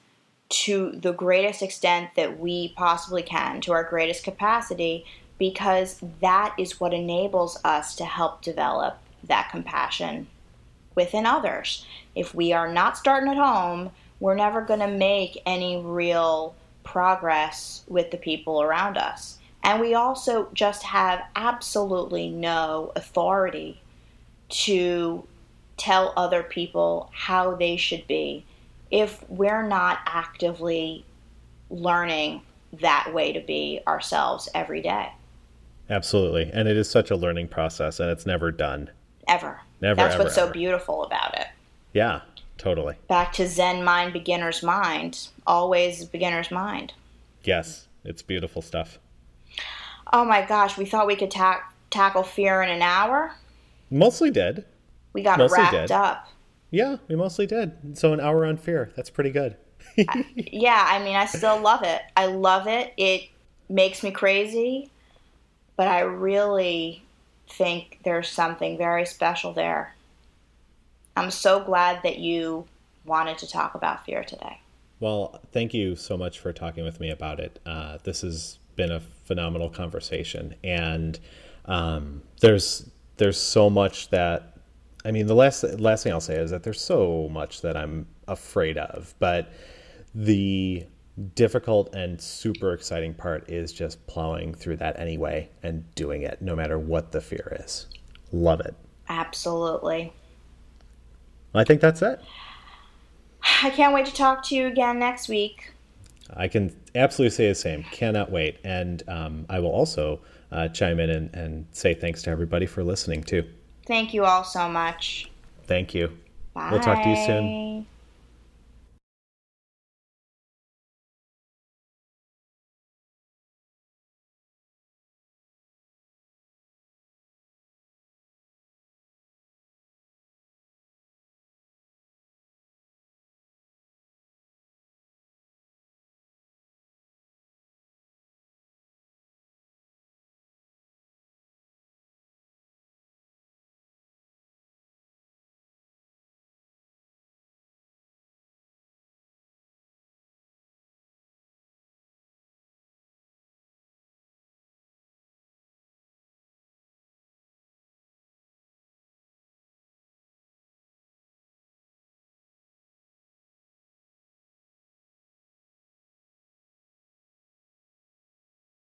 [0.49, 5.05] to the greatest extent that we possibly can, to our greatest capacity,
[5.37, 10.27] because that is what enables us to help develop that compassion
[10.95, 11.85] within others.
[12.15, 17.83] If we are not starting at home, we're never going to make any real progress
[17.87, 19.37] with the people around us.
[19.63, 23.81] And we also just have absolutely no authority
[24.49, 25.25] to
[25.77, 28.45] tell other people how they should be
[28.91, 31.05] if we're not actively
[31.69, 32.41] learning
[32.81, 35.11] that way to be ourselves every day.
[35.89, 36.49] Absolutely.
[36.53, 38.89] And it is such a learning process and it's never done.
[39.27, 39.61] Ever.
[39.81, 39.95] Never.
[39.95, 40.47] That's ever, what's ever.
[40.47, 41.47] so beautiful about it.
[41.93, 42.21] Yeah,
[42.57, 42.95] totally.
[43.07, 45.27] Back to Zen mind, beginner's mind.
[45.45, 46.93] Always beginner's mind.
[47.43, 48.99] Yes, it's beautiful stuff.
[50.11, 53.33] Oh my gosh, we thought we could ta- tackle fear in an hour.
[53.89, 54.65] Mostly did.
[55.13, 55.91] We got mostly wrapped did.
[55.91, 56.27] up.
[56.71, 57.97] Yeah, we mostly did.
[57.97, 58.91] So an hour on fear.
[58.95, 59.55] That's pretty good.
[60.35, 62.01] yeah, I mean, I still love it.
[62.17, 62.93] I love it.
[62.97, 63.29] It
[63.69, 64.89] makes me crazy,
[65.75, 67.03] but I really
[67.47, 69.95] think there's something very special there.
[71.15, 72.65] I'm so glad that you
[73.05, 74.59] wanted to talk about fear today.
[74.99, 77.59] Well, thank you so much for talking with me about it.
[77.65, 81.19] Uh, this has been a phenomenal conversation, and
[81.65, 84.52] um, there's there's so much that
[85.05, 88.07] I mean, the last last thing I'll say is that there's so much that I'm
[88.27, 89.51] afraid of, but
[90.15, 90.85] the
[91.35, 96.55] difficult and super exciting part is just plowing through that anyway and doing it, no
[96.55, 97.87] matter what the fear is.
[98.31, 98.75] Love it.
[99.09, 100.13] Absolutely.
[101.53, 102.19] I think that's it.
[103.61, 105.71] I can't wait to talk to you again next week.
[106.35, 107.83] I can absolutely say the same.
[107.83, 108.57] Cannot wait.
[108.63, 112.83] And um, I will also uh, chime in and, and say thanks to everybody for
[112.83, 113.47] listening, too.
[113.85, 115.29] Thank you all so much.
[115.67, 116.17] Thank you.
[116.53, 116.69] Bye.
[116.71, 117.85] We'll talk to you soon.